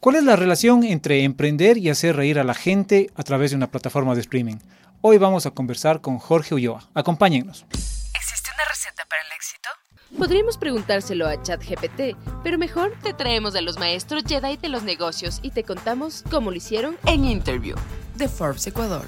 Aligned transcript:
¿Cuál 0.00 0.16
es 0.16 0.24
la 0.24 0.34
relación 0.34 0.82
entre 0.82 1.24
emprender 1.24 1.76
y 1.76 1.90
hacer 1.90 2.16
reír 2.16 2.38
a 2.38 2.44
la 2.44 2.54
gente 2.54 3.10
a 3.16 3.22
través 3.22 3.50
de 3.50 3.58
una 3.58 3.70
plataforma 3.70 4.14
de 4.14 4.22
streaming? 4.22 4.56
Hoy 5.02 5.18
vamos 5.18 5.44
a 5.44 5.50
conversar 5.50 6.00
con 6.00 6.18
Jorge 6.18 6.54
Ulloa. 6.54 6.88
Acompáñennos. 6.94 7.66
¿Existe 7.74 8.48
una 8.54 8.64
receta 8.66 9.04
para 9.10 9.20
el 9.20 9.28
éxito? 9.36 9.68
Podríamos 10.16 10.56
preguntárselo 10.56 11.26
a 11.26 11.42
ChatGPT, 11.42 12.16
pero 12.42 12.56
mejor 12.56 12.94
te 13.02 13.12
traemos 13.12 13.54
a 13.56 13.60
los 13.60 13.78
maestros 13.78 14.24
Jedi 14.26 14.56
de 14.56 14.70
los 14.70 14.84
negocios 14.84 15.38
y 15.42 15.50
te 15.50 15.64
contamos 15.64 16.24
cómo 16.30 16.50
lo 16.50 16.56
hicieron 16.56 16.96
En 17.04 17.26
Interview 17.26 17.76
de 18.16 18.26
Forbes 18.26 18.66
Ecuador. 18.66 19.06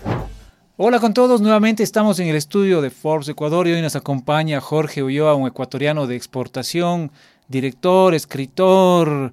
Hola 0.76 1.00
con 1.00 1.14
todos, 1.14 1.40
nuevamente 1.40 1.82
estamos 1.82 2.18
en 2.18 2.28
el 2.28 2.36
estudio 2.36 2.82
de 2.82 2.90
Forbes 2.90 3.30
Ecuador 3.30 3.66
y 3.66 3.72
hoy 3.72 3.80
nos 3.80 3.96
acompaña 3.96 4.60
Jorge 4.60 5.02
Ulloa, 5.02 5.36
un 5.36 5.48
ecuatoriano 5.48 6.06
de 6.06 6.16
exportación, 6.16 7.10
director, 7.48 8.14
escritor, 8.14 9.32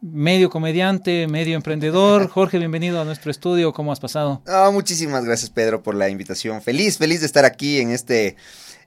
medio 0.00 0.50
comediante, 0.50 1.26
medio 1.26 1.56
emprendedor. 1.56 2.28
Jorge, 2.30 2.58
bienvenido 2.58 3.00
a 3.00 3.04
nuestro 3.04 3.30
estudio. 3.30 3.72
¿Cómo 3.72 3.92
has 3.92 4.00
pasado? 4.00 4.42
Ah, 4.46 4.70
muchísimas 4.72 5.24
gracias, 5.24 5.50
Pedro, 5.50 5.82
por 5.82 5.94
la 5.94 6.08
invitación. 6.08 6.62
Feliz, 6.62 6.98
feliz 6.98 7.20
de 7.20 7.26
estar 7.26 7.44
aquí 7.44 7.78
en 7.80 7.90
este, 7.90 8.36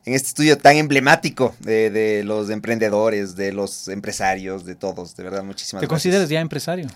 en 0.06 0.14
este 0.14 0.30
estudio 0.30 0.58
tan 0.58 0.78
emblemático 0.78 1.56
de, 1.60 1.90
de 1.90 2.24
los 2.24 2.50
emprendedores, 2.50 3.36
de 3.36 3.52
los 3.52 3.88
empresarios, 3.88 4.66
de 4.66 4.76
todos. 4.76 5.16
De 5.16 5.24
verdad, 5.24 5.44
muchísimas 5.44 5.82
¿Te 5.82 5.88
gracias. 5.88 5.90
consideras 5.90 6.30
ya 6.30 6.40
empresario? 6.40 6.88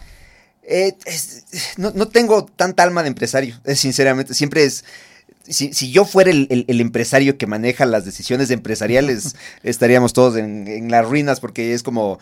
Eh, 0.64 0.96
es- 1.06 1.46
no, 1.78 1.92
no 1.94 2.08
tengo 2.08 2.46
tanta 2.46 2.84
alma 2.84 3.04
de 3.04 3.10
empresario, 3.10 3.60
eh, 3.66 3.76
sinceramente. 3.76 4.34
Siempre 4.34 4.64
es. 4.64 4.86
Si, 5.48 5.74
si 5.74 5.92
yo 5.92 6.06
fuera 6.06 6.32
el, 6.32 6.48
el- 6.50 6.66
el 6.68 6.82
empresario 6.82 7.38
que 7.38 7.46
maneja 7.46 7.86
las 7.86 8.04
decisiones 8.04 8.50
empresariales, 8.50 9.36
estaríamos 9.64 10.14
todos 10.14 10.38
en, 10.38 10.68
en 10.68 10.90
las 10.90 11.06
ruinas 11.06 11.40
porque 11.42 11.74
es 11.74 11.84
como. 11.84 12.18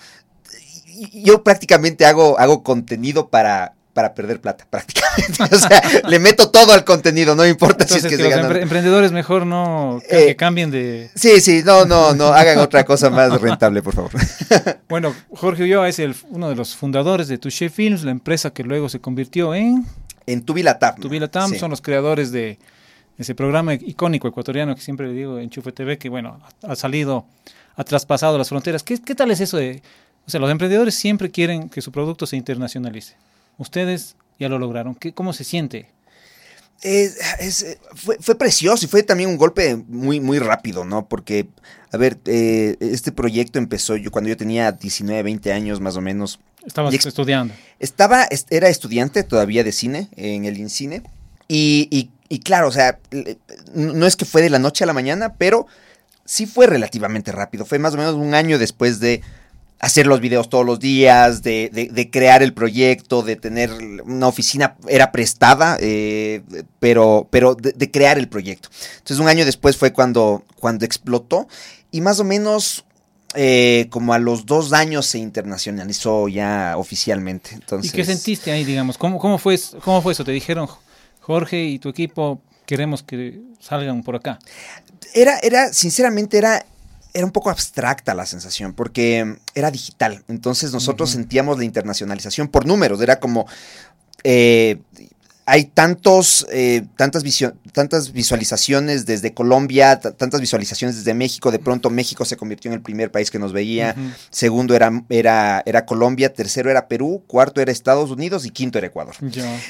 Yo 1.13 1.43
prácticamente 1.43 2.05
hago, 2.05 2.37
hago 2.39 2.63
contenido 2.63 3.27
para, 3.29 3.73
para 3.93 4.13
perder 4.13 4.41
plata, 4.41 4.65
prácticamente. 4.69 5.43
O 5.55 5.59
sea, 5.59 5.81
le 6.07 6.19
meto 6.19 6.49
todo 6.49 6.73
al 6.73 6.83
contenido, 6.83 7.35
no 7.35 7.45
importa 7.45 7.83
Entonces, 7.83 8.01
si 8.01 8.07
es 8.07 8.11
que, 8.11 8.17
que 8.23 8.31
se 8.31 8.41
los 8.41 8.55
emprendedores 8.57 9.11
mejor 9.11 9.45
no 9.45 9.99
ca- 10.09 10.19
Eh, 10.19 10.25
que 10.27 10.35
cambien 10.35 10.71
de... 10.71 11.09
Sí, 11.15 11.39
sí, 11.41 11.61
no, 11.65 11.85
no, 11.85 12.13
no, 12.13 12.27
hagan 12.27 12.57
otra 12.59 12.83
cosa 12.83 13.09
más 13.09 13.29
rentable, 13.41 13.81
por 13.81 13.93
favor. 13.95 14.11
Bueno, 14.89 15.13
Jorge 15.35 15.63
Ulloa 15.63 15.89
es 15.89 15.97
el, 15.99 16.15
uno 16.29 16.49
de 16.49 16.55
los 16.55 16.75
fundadores 16.75 17.27
de 17.27 17.37
Touché 17.39 17.69
Films, 17.69 18.03
la 18.03 18.11
empresa 18.11 18.51
que 18.51 18.63
luego 18.63 18.89
se 18.89 18.99
convirtió 18.99 19.55
en 19.55 19.85
En 20.27 20.43
Tubilatap. 20.43 20.99
Tubilatam. 20.99 21.49
Sí. 21.51 21.57
Son 21.59 21.71
los 21.71 21.81
creadores 21.81 22.31
de 22.31 22.59
ese 23.17 23.33
programa 23.35 23.73
icónico 23.75 24.27
ecuatoriano 24.27 24.75
que 24.75 24.81
siempre 24.81 25.07
le 25.07 25.13
digo 25.13 25.39
en 25.39 25.49
Chufe 25.49 25.71
TV, 25.71 25.97
que 25.97 26.09
bueno, 26.09 26.39
ha, 26.63 26.71
ha 26.71 26.75
salido, 26.75 27.25
ha 27.75 27.83
traspasado 27.83 28.37
las 28.37 28.49
fronteras. 28.49 28.83
¿Qué, 28.83 28.99
¿Qué 29.01 29.15
tal 29.15 29.31
es 29.31 29.39
eso 29.41 29.57
de...? 29.57 29.81
O 30.25 30.31
sea, 30.31 30.39
los 30.39 30.49
emprendedores 30.51 30.95
siempre 30.95 31.29
quieren 31.31 31.69
que 31.69 31.81
su 31.81 31.91
producto 31.91 32.25
se 32.25 32.35
internacionalice. 32.37 33.15
Ustedes 33.57 34.15
ya 34.39 34.49
lo 34.49 34.57
lograron. 34.59 34.95
¿Qué, 34.95 35.13
¿Cómo 35.13 35.33
se 35.33 35.43
siente? 35.43 35.87
Es- 36.81 37.17
es, 37.39 37.77
fue, 37.95 38.17
fue 38.19 38.35
precioso 38.35 38.85
y 38.85 38.89
fue 38.89 39.03
también 39.03 39.29
un 39.29 39.37
golpe 39.37 39.75
muy, 39.87 40.19
muy 40.19 40.39
rápido, 40.39 40.83
¿no? 40.83 41.07
Porque, 41.07 41.47
a 41.91 41.97
ver, 41.97 42.17
eh, 42.25 42.75
este 42.79 43.11
proyecto 43.11 43.57
empezó 43.59 43.95
yo 43.95 44.11
cuando 44.11 44.29
yo 44.29 44.35
tenía 44.37 44.71
19, 44.71 45.23
20 45.23 45.53
años 45.53 45.79
más 45.79 45.95
o 45.95 46.01
menos. 46.01 46.39
Estabas 46.65 46.93
estudiando. 46.93 47.53
Estaba, 47.79 48.23
est- 48.25 48.51
era 48.51 48.67
estudiante 48.69 49.23
todavía 49.23 49.63
de 49.63 49.71
cine, 49.71 50.09
en 50.17 50.45
el 50.45 50.57
INCINE. 50.57 51.03
Y, 51.47 51.87
y, 51.91 52.09
y 52.29 52.39
claro, 52.39 52.67
o 52.67 52.71
sea, 52.71 52.99
no 53.73 54.05
es 54.05 54.15
que 54.15 54.25
fue 54.25 54.41
de 54.41 54.49
la 54.49 54.59
noche 54.59 54.83
a 54.83 54.87
la 54.87 54.93
mañana, 54.93 55.35
pero 55.35 55.67
sí 56.25 56.45
fue 56.45 56.67
relativamente 56.67 57.31
rápido. 57.31 57.65
Fue 57.65 57.79
más 57.79 57.93
o 57.93 57.97
menos 57.97 58.15
un 58.15 58.33
año 58.33 58.57
después 58.59 58.99
de 58.99 59.21
hacer 59.83 60.07
los 60.07 60.21
videos 60.21 60.49
todos 60.49 60.65
los 60.65 60.79
días, 60.79 61.43
de, 61.43 61.69
de- 61.73 61.89
de 61.89 62.09
crear 62.09 62.41
el 62.41 62.53
proyecto, 62.53 63.21
de 63.21 63.35
tener 63.35 63.69
una 64.05 64.27
oficina, 64.27 64.75
era 64.87 65.11
prestada, 65.11 65.77
eh, 65.81 66.41
pero, 66.79 67.27
pero 67.29 67.53
de, 67.55 67.73
de 67.73 67.91
crear 67.91 68.17
el 68.17 68.29
proyecto. 68.29 68.69
Entonces 68.93 69.19
un 69.19 69.27
año 69.27 69.43
después 69.43 69.75
fue 69.75 69.91
cuando, 69.91 70.43
cuando 70.59 70.85
explotó 70.85 71.47
y 71.91 71.99
más 71.99 72.19
o 72.21 72.23
menos 72.23 72.85
eh, 73.35 73.87
como 73.89 74.13
a 74.13 74.19
los 74.19 74.45
dos 74.45 74.71
años 74.71 75.05
se 75.05 75.17
internacionalizó 75.17 76.29
ya 76.29 76.75
oficialmente. 76.77 77.49
Entonces, 77.53 77.91
¿Y 77.91 77.95
qué 77.95 78.05
sentiste 78.05 78.51
ahí, 78.51 78.63
digamos? 78.63 78.97
¿Cómo, 78.97 79.19
cómo, 79.19 79.37
fue, 79.37 79.59
¿Cómo 79.83 80.01
fue 80.01 80.13
eso? 80.13 80.23
Te 80.23 80.31
dijeron, 80.31 80.67
Jorge 81.19 81.61
y 81.65 81.79
tu 81.79 81.89
equipo, 81.89 82.41
queremos 82.65 83.03
que 83.03 83.41
salgan 83.59 84.01
por 84.03 84.15
acá. 84.15 84.39
Era, 85.13 85.39
era, 85.39 85.73
sinceramente, 85.73 86.37
era, 86.37 86.65
era 87.13 87.25
un 87.25 87.31
poco 87.31 87.49
abstracta 87.49 88.13
la 88.13 88.25
sensación, 88.25 88.73
porque 88.73 89.23
mm, 89.23 89.35
era 89.55 89.71
digital. 89.71 90.23
Entonces 90.27 90.71
nosotros 90.71 91.11
sentíamos 91.11 91.57
la 91.57 91.65
internacionalización 91.65 92.47
por 92.47 92.65
números. 92.65 93.01
Era 93.01 93.19
como. 93.19 93.45
eh, 94.23 94.79
hay 95.45 95.65
tantos, 95.65 96.47
eh, 96.51 96.83
tantas, 96.95 97.21
tantas 97.73 98.13
visualizaciones 98.13 99.05
desde 99.05 99.33
Colombia, 99.33 99.99
tantas 99.99 100.39
visualizaciones 100.39 100.95
desde 100.95 101.13
México. 101.13 101.51
De 101.51 101.59
pronto 101.59 101.89
México 101.89 102.23
se 102.23 102.37
convirtió 102.37 102.71
en 102.71 102.75
el 102.75 102.81
primer 102.81 103.11
país 103.11 103.29
que 103.29 103.39
nos 103.39 103.51
veía. 103.51 103.93
Segundo 104.29 104.73
era, 104.73 105.03
era, 105.09 105.61
era 105.65 105.85
Colombia. 105.85 106.33
Tercero 106.33 106.71
era 106.71 106.87
Perú. 106.87 107.23
Cuarto 107.27 107.59
era 107.59 107.73
Estados 107.73 108.09
Unidos. 108.09 108.45
Y 108.45 108.51
quinto 108.51 108.77
era 108.77 108.87
Ecuador. 108.87 109.15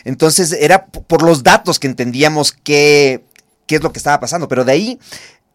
Entonces 0.04 0.52
era 0.52 0.86
por 0.86 1.24
los 1.24 1.42
datos 1.42 1.80
que 1.80 1.88
entendíamos 1.88 2.52
qué, 2.52 3.24
qué 3.66 3.78
es 3.78 3.82
lo 3.82 3.92
que 3.92 3.98
estaba 3.98 4.20
pasando, 4.20 4.48
pero 4.48 4.66
de 4.66 4.74
ahí 4.74 5.00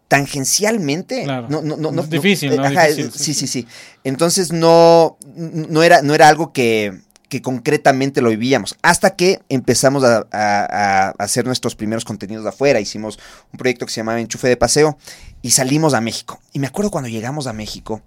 tangencialmente 0.08 1.24
Claro. 1.24 1.46
no, 1.50 1.62
no, 1.62 1.76
no, 1.76 1.91
no- 1.92 2.02
Difícil, 2.02 2.56
¿no? 2.56 2.62
ajá, 2.64 2.86
Difícil, 2.86 3.12
sí, 3.12 3.34
sí, 3.34 3.34
sí, 3.34 3.46
sí. 3.46 3.66
Entonces 4.04 4.52
no, 4.52 5.19
no 5.36 5.82
era, 5.82 6.02
no 6.02 6.14
era 6.14 6.28
algo 6.28 6.52
que, 6.52 7.00
que 7.28 7.42
concretamente 7.42 8.20
lo 8.22 8.30
vivíamos. 8.30 8.76
Hasta 8.82 9.14
que 9.16 9.41
empezamos 9.48 10.02
a, 10.04 10.26
a- 10.32 11.08
a 11.08 11.08
hacer 11.19 11.44
nuestros 11.46 11.74
primeros 11.76 12.04
contenidos 12.04 12.42
de 12.44 12.50
afuera. 12.50 12.80
Hicimos 12.80 13.19
un 13.52 13.58
proyecto 13.58 13.86
que 13.86 13.92
se 13.92 14.00
llamaba 14.00 14.20
Enchufe 14.20 14.48
de 14.48 14.56
Paseo 14.56 14.98
y 15.42 15.50
salimos 15.50 15.94
a 15.94 16.00
México. 16.00 16.40
Y 16.52 16.58
me 16.58 16.66
acuerdo 16.66 16.90
cuando 16.90 17.08
llegamos 17.08 17.46
a 17.46 17.52
México. 17.52 18.02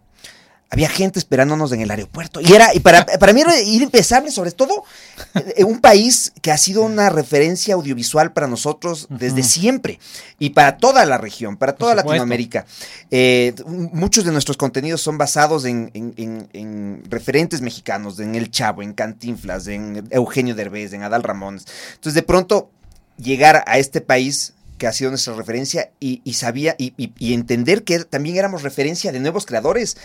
Había 0.74 0.88
gente 0.88 1.20
esperándonos 1.20 1.74
en 1.74 1.82
el 1.82 1.92
aeropuerto. 1.92 2.40
Y 2.40 2.54
era, 2.54 2.74
y 2.74 2.80
para, 2.80 3.06
para 3.06 3.34
mí 3.34 3.42
era 3.42 3.60
impensable, 3.62 4.32
sobre 4.32 4.52
todo, 4.52 4.86
eh, 5.58 5.66
un 5.66 5.82
país 5.82 6.32
que 6.42 6.50
ha 6.50 6.58
sido 6.58 6.84
una 6.84 7.10
referencia 7.10 7.74
audiovisual 7.74 8.32
para 8.32 8.48
nosotros 8.48 9.06
desde 9.10 9.44
siempre. 9.44 10.00
Y 10.40 10.52
para 10.52 10.78
toda 10.78 11.06
la 11.06 11.18
región, 11.18 11.58
para 11.58 11.74
toda. 11.76 11.94
Latinoamérica. 11.96 12.66
Eh, 13.12 13.54
muchos 13.68 14.24
de 14.24 14.32
nuestros 14.32 14.56
contenidos 14.56 15.02
son 15.02 15.18
basados 15.18 15.66
en, 15.66 15.92
en- 15.94 16.14
en- 16.16 16.48
en 16.54 17.04
referentes 17.10 17.60
mexicanos, 17.62 18.18
en 18.22 18.36
El 18.36 18.50
Chavo, 18.50 18.82
en 18.82 18.94
Cantinflas, 18.94 19.68
en 19.68 20.08
Eugenio 20.10 20.56
Derbez, 20.56 20.94
en 20.94 21.04
Adal 21.04 21.24
Ramones. 21.24 21.66
Entonces, 21.96 22.14
de 22.14 22.24
pronto, 22.24 22.70
llegar 23.18 23.64
a 23.68 23.78
este 23.78 24.00
país 24.00 24.54
que 24.82 24.88
ha 24.88 24.94
sido 24.94 25.12
nuestra 25.12 25.36
referencia 25.36 25.92
y, 26.00 26.22
y 26.24 26.34
sabía 26.34 26.74
y, 26.80 26.96
y- 26.98 27.14
y 27.20 27.36
entender 27.36 27.84
que 27.84 28.00
también 28.00 28.36
éramos 28.36 28.64
referencia 28.64 29.12
de 29.12 29.20
nuevos 29.20 29.46
creadores. 29.46 29.96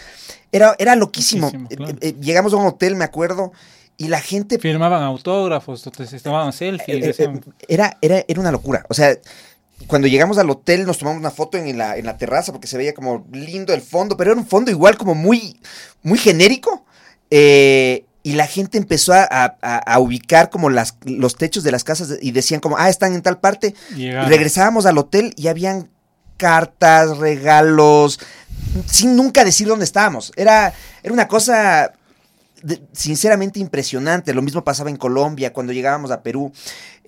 Era, 0.53 0.77
era 0.79 0.97
loquísimo. 0.97 1.47
Loquísimo, 1.47 1.69
Eh, 1.71 1.77
claro. 1.77 1.97
eh, 2.03 2.15
llegamos 2.21 2.53
a 2.53 2.57
un 2.57 2.67
hotel, 2.67 2.95
me 2.95 3.05
acuerdo, 3.07 3.53
y 3.97 4.09
la 4.09 4.21
gente 4.21 4.59
Firmaban 4.59 5.03
autógrafos, 5.03 5.81
se 5.81 6.21
tomaban 6.21 6.53
selfies. 6.53 7.19
eh, 7.19 7.41
era, 7.69 7.97
era, 8.03 8.23
era 8.29 8.39
una 8.39 8.53
locura. 8.53 8.85
O 8.91 8.93
sea, 8.95 9.17
cuando 9.87 10.09
llegamos 10.09 10.37
al 10.37 10.51
hotel 10.51 10.85
nos 10.85 10.99
tomamos 10.99 11.21
una 11.21 11.31
foto 11.31 11.57
en 11.57 11.79
la, 11.79 11.97
en 11.97 12.05
la 12.05 12.19
terraza 12.19 12.53
porque 12.53 12.67
se 12.67 12.77
veía 12.77 12.93
como 12.93 13.27
lindo 13.33 13.73
el 13.73 13.81
fondo, 13.81 14.15
pero 14.19 14.33
era 14.33 14.41
un 14.41 14.47
fondo 14.47 14.71
igual 14.71 14.99
como 14.99 15.15
muy, 15.15 15.59
muy 16.03 16.19
genérico. 16.19 16.85
Eh, 17.31 18.05
y 18.27 18.33
la 18.33 18.47
gente 18.49 18.77
empezó 18.77 19.13
a, 19.13 19.23
a- 19.31 19.57
a- 19.79 19.99
ubicar 20.01 20.51
como 20.51 20.69
las, 20.69 20.97
los 21.05 21.37
techos 21.37 21.63
de 21.63 21.71
las 21.71 21.85
casas 21.85 22.15
y 22.21 22.33
decían 22.33 22.59
como, 22.61 22.77
ah, 22.77 22.89
están 22.89 23.15
en 23.15 23.23
tal 23.23 23.39
parte. 23.39 23.75
Y 23.93 23.99
llegaron. 24.07 24.29
regresábamos 24.29 24.85
al 24.85 24.99
hotel 24.99 25.33
y 25.37 25.47
habían 25.47 25.89
cartas, 26.37 27.19
regalos, 27.19 28.19
sin 28.87 29.15
nunca 29.17 29.45
decir 29.45 29.69
dónde 29.69 29.85
estábamos. 29.85 30.33
Era, 30.37 30.73
era 31.05 31.13
una 31.13 31.29
cosa 31.29 31.93
de- 32.66 32.82
sinceramente 32.93 33.59
impresionante. 33.60 34.34
Lo 34.34 34.43
mismo 34.43 34.65
pasaba 34.65 34.91
en 34.91 34.97
Colombia, 34.97 35.53
cuando 35.53 35.72
llegábamos 35.72 36.10
a 36.10 36.22
Perú. 36.22 36.53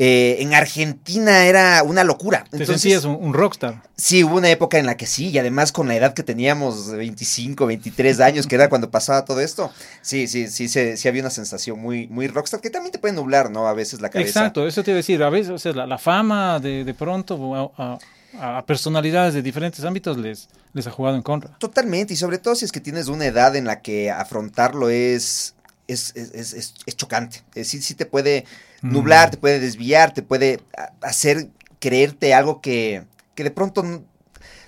Eh, 0.00 0.36
en 0.40 0.54
Argentina 0.54 1.44
era 1.46 1.82
una 1.82 2.04
locura. 2.04 2.44
Te 2.50 2.58
Entonces, 2.58 2.80
sentías 2.80 3.04
un, 3.04 3.16
un 3.20 3.34
rockstar. 3.34 3.82
Sí, 3.96 4.22
hubo 4.22 4.36
una 4.36 4.48
época 4.48 4.78
en 4.78 4.86
la 4.86 4.96
que 4.96 5.06
sí, 5.06 5.30
y 5.30 5.38
además 5.38 5.72
con 5.72 5.88
la 5.88 5.96
edad 5.96 6.14
que 6.14 6.22
teníamos, 6.22 6.86
de 6.92 6.96
25, 6.98 7.66
23 7.66 8.20
años, 8.20 8.46
que 8.46 8.54
era 8.54 8.68
cuando 8.68 8.90
pasaba 8.92 9.24
todo 9.24 9.40
esto, 9.40 9.72
sí, 10.02 10.28
sí, 10.28 10.46
sí, 10.46 10.68
sí, 10.68 10.96
sí 10.96 11.08
había 11.08 11.22
una 11.22 11.30
sensación 11.30 11.80
muy, 11.80 12.06
muy 12.06 12.28
rockstar, 12.28 12.60
que 12.60 12.70
también 12.70 12.92
te 12.92 13.00
puede 13.00 13.14
nublar, 13.14 13.50
¿no? 13.50 13.66
A 13.66 13.72
veces 13.74 14.00
la 14.00 14.08
cabeza. 14.08 14.28
Exacto, 14.40 14.66
eso 14.68 14.84
te 14.84 14.92
iba 14.92 14.96
a 14.96 14.98
decir. 14.98 15.20
A 15.24 15.30
veces 15.30 15.50
o 15.50 15.58
sea, 15.58 15.72
la, 15.72 15.86
la 15.86 15.98
fama 15.98 16.60
de, 16.60 16.84
de 16.84 16.94
pronto 16.94 17.72
a, 17.76 17.94
a- 17.94 17.98
a 18.40 18.64
personalidades 18.66 19.34
de 19.34 19.42
diferentes 19.42 19.84
ámbitos 19.84 20.16
les, 20.18 20.48
les 20.72 20.86
ha 20.86 20.90
jugado 20.90 21.16
en 21.16 21.22
contra. 21.22 21.56
Totalmente, 21.58 22.12
y 22.14 22.16
sobre 22.16 22.38
todo 22.38 22.54
si 22.54 22.64
es 22.64 22.72
que 22.72 22.80
tienes 22.80 23.08
una 23.08 23.26
edad 23.26 23.56
en 23.56 23.64
la 23.64 23.80
que 23.80 24.10
afrontarlo 24.10 24.90
es, 24.90 25.54
es, 25.86 26.12
es, 26.14 26.32
es- 26.34 26.74
es- 26.86 26.96
chocante. 26.96 27.38
Es 27.50 27.66
decir, 27.66 27.82
sí 27.82 27.94
te 27.94 28.06
puede 28.06 28.44
nublar, 28.82 29.28
Mm. 29.28 29.30
te 29.32 29.36
puede 29.38 29.60
desviar, 29.60 30.12
te 30.14 30.22
puede 30.22 30.60
hacer 31.00 31.48
creerte 31.80 32.34
algo 32.34 32.60
que, 32.60 33.04
que 33.34 33.44
de 33.44 33.50
pronto 33.50 33.82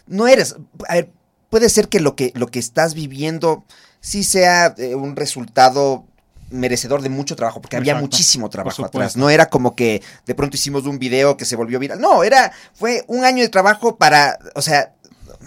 no 0.06 0.26
eres. 0.28 0.56
A 0.88 0.94
ver, 0.94 1.10
puede 1.50 1.68
ser 1.68 1.88
que 1.88 2.00
lo 2.00 2.16
que, 2.16 2.32
lo 2.34 2.46
que 2.48 2.58
estás 2.58 2.94
viviendo 2.94 3.64
sí 4.00 4.24
sea 4.24 4.74
eh, 4.78 4.94
un 4.94 5.14
resultado 5.16 6.06
merecedor 6.50 7.02
de 7.02 7.08
mucho 7.08 7.36
trabajo, 7.36 7.60
porque 7.60 7.76
había 7.76 7.94
muchísimo 7.94 8.50
trabajo 8.50 8.84
atrás. 8.84 9.16
No 9.16 9.30
era 9.30 9.46
como 9.46 9.74
que 9.76 10.02
de 10.26 10.34
pronto 10.34 10.56
hicimos 10.56 10.84
un 10.86 10.98
video 10.98 11.36
que 11.36 11.44
se 11.44 11.56
volvió 11.56 11.78
viral. 11.78 12.00
No, 12.00 12.24
era, 12.24 12.52
fue 12.74 13.04
un 13.06 13.24
año 13.24 13.42
de 13.42 13.48
trabajo 13.48 13.96
para, 13.96 14.38
o 14.54 14.62
sea, 14.62 14.94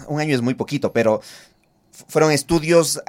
un 0.08 0.20
año 0.20 0.34
es 0.34 0.40
muy 0.42 0.54
poquito, 0.54 0.92
pero 0.92 1.20
fu- 1.92 2.04
fueron 2.08 2.32
estudios 2.32 3.00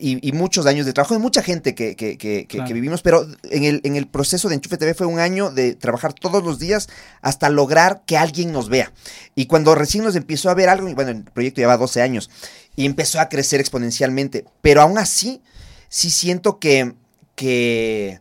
y, 0.00 0.26
y 0.28 0.32
muchos 0.32 0.66
años 0.66 0.84
de 0.84 0.92
trabajo 0.92 1.14
de 1.14 1.20
mucha 1.20 1.42
gente 1.42 1.74
que, 1.74 1.96
que- 1.96 2.18
que- 2.18 2.40
que- 2.40 2.46
Claro. 2.46 2.66
que 2.68 2.74
vivimos, 2.74 3.02
pero 3.02 3.26
en 3.50 3.64
el, 3.64 3.80
en 3.84 3.96
el 3.96 4.06
proceso 4.06 4.48
de 4.48 4.56
Enchufe 4.56 4.76
TV 4.76 4.94
fue 4.94 5.06
un 5.06 5.18
año 5.20 5.50
de 5.50 5.74
trabajar 5.74 6.12
todos 6.12 6.42
los 6.44 6.58
días 6.58 6.88
hasta 7.22 7.48
lograr 7.48 8.02
que 8.06 8.18
alguien 8.18 8.52
nos 8.52 8.68
vea. 8.68 8.92
Y 9.34 9.46
cuando 9.46 9.74
recién 9.74 10.04
nos 10.04 10.16
empezó 10.16 10.50
a 10.50 10.54
ver 10.54 10.68
algo, 10.68 10.88
y 10.88 10.94
bueno, 10.94 11.10
el 11.12 11.22
proyecto 11.24 11.60
lleva 11.60 11.76
12 11.76 12.02
años, 12.02 12.28
y 12.76 12.84
empezó 12.84 13.20
a 13.20 13.28
crecer 13.28 13.60
exponencialmente, 13.60 14.44
pero 14.60 14.82
aún 14.82 14.98
así, 14.98 15.40
sí 15.88 16.10
siento 16.10 16.58
que, 16.58 16.94
que, 17.38 18.20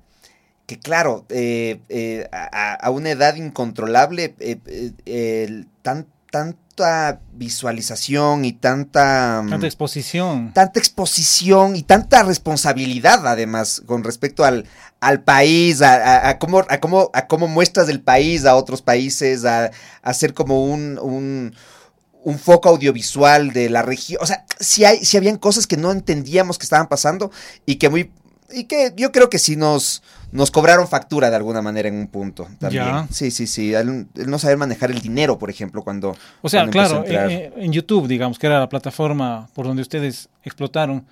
que 0.68 0.78
claro, 0.80 1.25
eh, 1.30 1.80
eh, 1.90 2.30
a, 2.31 2.75
a 2.75 2.90
una 2.92 3.10
edad 3.10 3.36
incontrolable, 3.36 4.36
eh, 4.40 5.66
tan, 5.81 6.06
tanta 6.31 7.19
visualización 7.34 8.46
y 8.46 8.54
tanta... 8.54 9.42
mm, 9.44 9.50
Tanta 9.50 9.66
exposición. 9.66 10.54
tanta 10.54 10.80
exposición 10.80 11.75
y 11.75 11.81
tanta 11.84 12.22
responsabilidad 12.24 13.25
además 13.25 13.81
con 13.88 14.04
respecto 14.04 14.46
al, 14.46 14.66
al 15.00 15.24
país, 15.24 15.81
a, 15.81 16.30
a- 16.30 16.38
cómo, 16.38 16.60
a, 16.70 16.78
cómo, 16.80 17.10
a 17.13 17.28
cómo 17.28 17.48
muestras 17.48 17.90
el 17.90 18.02
país 18.02 18.46
a 18.46 18.56
otros 18.56 18.81
países, 18.84 19.44
a, 19.46 19.72
a 20.04 20.13
ser 20.13 20.34
como 20.36 20.63
un, 20.66 21.00
un, 21.02 21.56
un 22.24 22.38
foco 22.38 22.70
audiovisual 22.70 23.52
de 23.54 23.70
la 23.72 23.81
región. 23.81 24.20
O 24.22 24.28
sea, 24.28 24.46
sí, 24.60 24.86
hay, 24.86 25.04
sí 25.04 25.18
habían 25.18 25.38
cosas 25.38 25.66
que 25.66 25.78
no 25.78 25.92
entendíamos 25.92 26.60
que 26.60 26.66
estaban 26.66 26.88
pasando 26.88 27.31
y 27.66 27.78
que 27.78 27.90
muy... 27.90 28.12
Y 28.54 28.64
que 28.64 28.94
yo 28.96 29.12
creo 29.12 29.30
que 29.30 29.40
sí 29.40 29.56
nos, 29.56 30.02
nos 30.32 30.52
cobraron 30.52 30.88
factura 30.88 31.30
de 31.30 31.36
alguna 31.36 31.62
manera 31.62 31.90
en 31.90 31.96
un 31.96 32.08
punto 32.08 32.48
también. 32.60 32.86
Ya. 32.86 33.08
Sí, 33.12 33.30
sí, 33.32 33.46
sí. 33.46 33.74
El, 33.74 34.08
el 34.16 34.30
no 34.30 34.40
saber 34.40 34.58
manejar 34.58 34.90
el 34.92 35.02
dinero, 35.02 35.38
por 35.38 35.50
ejemplo, 35.50 35.84
cuando... 35.84 36.16
O 36.42 36.50
sea, 36.50 36.62
cuando 36.62 36.72
claro, 36.72 37.04
eh, 37.06 37.52
eh, 37.54 37.54
en 37.58 37.74
YouTube, 37.74 38.08
digamos, 38.08 38.40
que 38.40 38.48
era 38.48 38.60
la 38.60 38.70
plataforma 38.70 39.50
por 39.54 39.66
donde 39.66 39.82
ustedes 39.82 40.30
explotaron, 40.44 41.06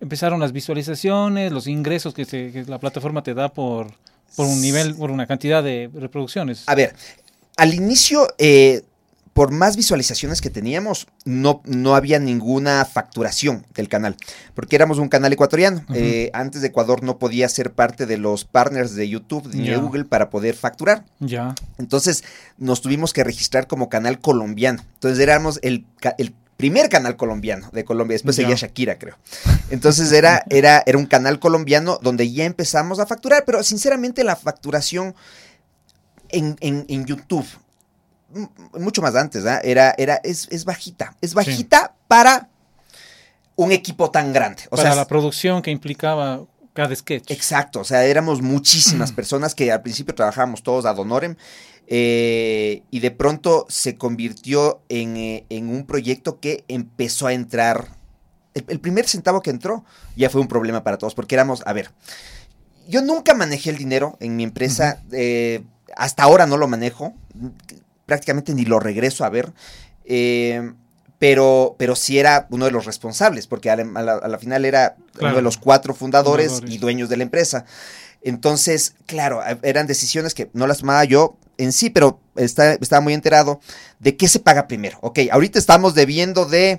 empezaron 0.00 0.40
las 0.40 0.52
visualizaciones, 0.52 1.52
los 1.52 1.66
ingresos 1.66 2.12
que, 2.12 2.24
se- 2.26 2.52
que 2.52 2.64
la 2.64 2.78
plataforma 2.78 3.22
te 3.22 3.32
da 3.32 3.48
por, 3.48 3.88
por 4.36 4.46
un 4.46 4.60
nivel, 4.60 4.94
por 4.94 5.10
una 5.10 5.26
cantidad 5.26 5.62
de 5.62 5.90
reproducciones. 5.94 6.64
A 6.66 6.74
ver, 6.74 6.94
al 7.56 7.72
inicio, 7.72 8.26
eh, 8.38 8.82
por 9.34 9.50
más 9.50 9.76
visualizaciones 9.76 10.40
que 10.40 10.48
teníamos, 10.48 11.06
no, 11.24 11.60
no 11.64 11.94
había 11.96 12.18
ninguna 12.20 12.84
facturación 12.84 13.66
del 13.74 13.88
canal, 13.88 14.16
porque 14.54 14.76
éramos 14.76 14.98
un 14.98 15.08
canal 15.08 15.32
ecuatoriano. 15.32 15.84
Eh, 15.92 16.30
antes 16.32 16.62
de 16.62 16.68
Ecuador 16.68 17.02
no 17.02 17.18
podía 17.18 17.48
ser 17.48 17.72
parte 17.72 18.06
de 18.06 18.16
los 18.16 18.44
partners 18.44 18.94
de 18.94 19.08
YouTube 19.08 19.48
ni 19.52 19.68
de. 19.68 19.76
Google 19.76 20.04
para 20.04 20.30
poder 20.30 20.54
facturar. 20.54 21.04
Ya, 21.18 21.54
Entonces 21.78 22.22
nos 22.58 22.80
tuvimos 22.80 23.12
que 23.12 23.24
registrar 23.24 23.66
como 23.66 23.88
canal 23.88 24.20
colombiano. 24.20 24.82
Entonces 24.94 25.18
éramos 25.18 25.58
el, 25.62 25.84
el 26.18 26.32
primer 26.56 26.88
canal 26.88 27.16
colombiano 27.16 27.68
de 27.72 27.84
Colombia. 27.84 28.14
Después 28.14 28.36
Ya. 28.36 28.42
seguía 28.44 28.54
Shakira, 28.54 28.98
creo. 29.00 29.16
Entonces 29.70 30.12
era, 30.12 30.44
era, 30.48 30.84
era 30.86 30.96
un 30.96 31.06
canal 31.06 31.40
colombiano 31.40 31.98
donde 32.00 32.30
ya 32.32 32.44
empezamos 32.44 33.00
a 33.00 33.06
facturar, 33.06 33.42
pero 33.44 33.64
sinceramente 33.64 34.22
la 34.22 34.36
facturación 34.36 35.16
en, 36.28 36.56
en- 36.60 36.84
en 36.88 37.04
YouTube, 37.04 37.46
mucho 38.78 39.02
más 39.02 39.14
antes, 39.14 39.44
¿ah? 39.46 39.60
era, 39.62 39.94
era, 39.98 40.20
es, 40.24 40.48
es 40.50 40.64
bajita. 40.64 41.16
Es 41.20 41.34
bajita 41.34 41.94
para 42.08 42.48
un 43.56 43.72
equipo 43.72 44.10
tan 44.10 44.32
grande. 44.32 44.62
O 44.66 44.76
para 44.76 44.82
sea, 44.90 44.94
la 44.94 45.06
producción 45.06 45.62
que 45.62 45.70
implicaba 45.70 46.44
cada 46.72 46.94
sketch. 46.94 47.30
Exacto, 47.30 47.80
o 47.80 47.84
sea, 47.84 48.04
éramos 48.04 48.42
muchísimas 48.42 49.12
personas 49.12 49.54
que 49.54 49.70
al 49.70 49.82
principio 49.82 50.14
trabajábamos 50.14 50.62
todos 50.62 50.84
ad 50.84 50.98
honorem 50.98 51.36
eh, 51.86 52.82
y 52.90 53.00
de 53.00 53.10
pronto 53.10 53.66
se 53.68 53.96
convirtió 53.96 54.82
en, 54.88 55.16
eh, 55.16 55.46
en 55.50 55.68
un 55.68 55.86
proyecto 55.86 56.40
que 56.40 56.64
empezó 56.68 57.26
a 57.26 57.32
entrar. 57.32 57.88
El, 58.54 58.64
el 58.68 58.80
primer 58.80 59.06
centavo 59.06 59.40
que 59.40 59.50
entró 59.50 59.84
ya 60.16 60.30
fue 60.30 60.40
un 60.40 60.48
problema 60.48 60.82
para 60.82 60.98
todos 60.98 61.14
porque 61.14 61.34
éramos, 61.34 61.62
a 61.66 61.72
ver, 61.72 61.90
yo 62.88 63.02
nunca 63.02 63.34
manejé 63.34 63.70
el 63.70 63.76
dinero 63.76 64.16
en 64.20 64.36
mi 64.36 64.44
empresa, 64.44 65.02
eh, 65.12 65.64
hasta 65.96 66.22
ahora 66.22 66.46
no 66.46 66.56
lo 66.56 66.68
manejo, 66.68 67.14
prácticamente 68.06 68.54
ni 68.54 68.64
lo 68.64 68.80
regreso 68.80 69.24
a 69.24 69.30
ver. 69.30 69.52
eh, 70.04 70.72
pero, 71.18 71.76
pero 71.78 71.96
sí 71.96 72.18
era 72.18 72.46
uno 72.50 72.66
de 72.66 72.70
los 72.70 72.84
responsables, 72.84 73.46
porque 73.46 73.70
a 73.70 73.76
la, 73.76 74.14
a 74.16 74.28
final 74.38 74.64
era 74.66 74.96
uno 75.20 75.34
de 75.36 75.40
los 75.42 75.56
cuatro 75.56 75.94
fundadores, 75.94 76.48
Fundadores. 76.48 76.74
y 76.74 76.78
dueños 76.78 77.08
de 77.08 77.16
la 77.16 77.22
empresa. 77.22 77.64
Entonces, 78.22 78.94
claro, 79.06 79.40
eran 79.62 79.86
decisiones 79.86 80.34
que 80.34 80.50
no 80.52 80.66
las 80.66 80.78
tomaba 80.78 81.04
yo 81.04 81.38
en 81.56 81.72
sí, 81.72 81.88
pero 81.88 82.20
está- 82.36 82.74
estaba 82.74 83.00
muy 83.00 83.14
enterado 83.14 83.60
de 84.00 84.16
qué 84.16 84.28
se 84.28 84.40
paga 84.40 84.66
primero. 84.66 84.98
Ok, 85.00 85.20
ahorita 85.30 85.58
estamos 85.58 85.94
debiendo 85.94 86.44
de 86.46 86.78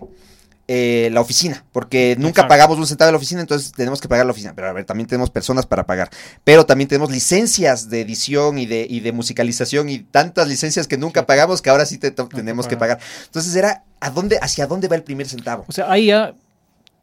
eh, 0.68 1.10
la 1.12 1.22
oficina, 1.22 1.64
porque 1.72 2.16
nunca 2.18 2.42
Exacto. 2.42 2.48
pagamos 2.50 2.78
un 2.80 2.88
centavo 2.88 3.08
de 3.08 3.12
la 3.14 3.18
oficina, 3.18 3.42
entonces 3.42 3.72
tenemos 3.72 4.02
que 4.02 4.08
pagar 4.08 4.26
la 4.26 4.32
oficina. 4.32 4.54
Pero 4.56 4.68
a 4.70 4.74
ver, 4.74 4.86
también 4.86 5.08
tenemos 5.08 5.30
personas 5.30 5.66
para 5.66 5.86
pagar. 5.86 6.10
Pero 6.44 6.66
también 6.66 6.88
tenemos 6.88 7.12
licencias 7.12 7.90
de 7.90 8.02
edición 8.02 8.58
y 8.58 8.66
de, 8.66 8.88
y 8.90 9.00
de 9.02 9.12
musicalización 9.12 9.90
y 9.90 10.00
tantas 10.00 10.48
licencias 10.48 10.88
que 10.88 10.98
nunca 10.98 11.22
Sí. 11.22 11.26
pagamos 11.28 11.62
que 11.62 11.70
ahora 11.70 11.86
sí 11.86 11.98
te 12.00 12.12
tenemos 12.12 12.68
que 12.68 12.78
pagar. 12.78 12.98
pagar. 12.98 13.10
Entonces 13.26 13.56
era, 13.56 13.84
¿a 14.00 14.10
dónde, 14.10 14.40
¿hacia 14.42 14.66
dónde 14.68 14.88
va 14.88 14.96
el 14.96 15.04
primer 15.04 15.28
centavo? 15.28 15.66
O 15.68 15.72
sea, 15.72 15.92
ahí 15.92 16.08
ya 16.08 16.34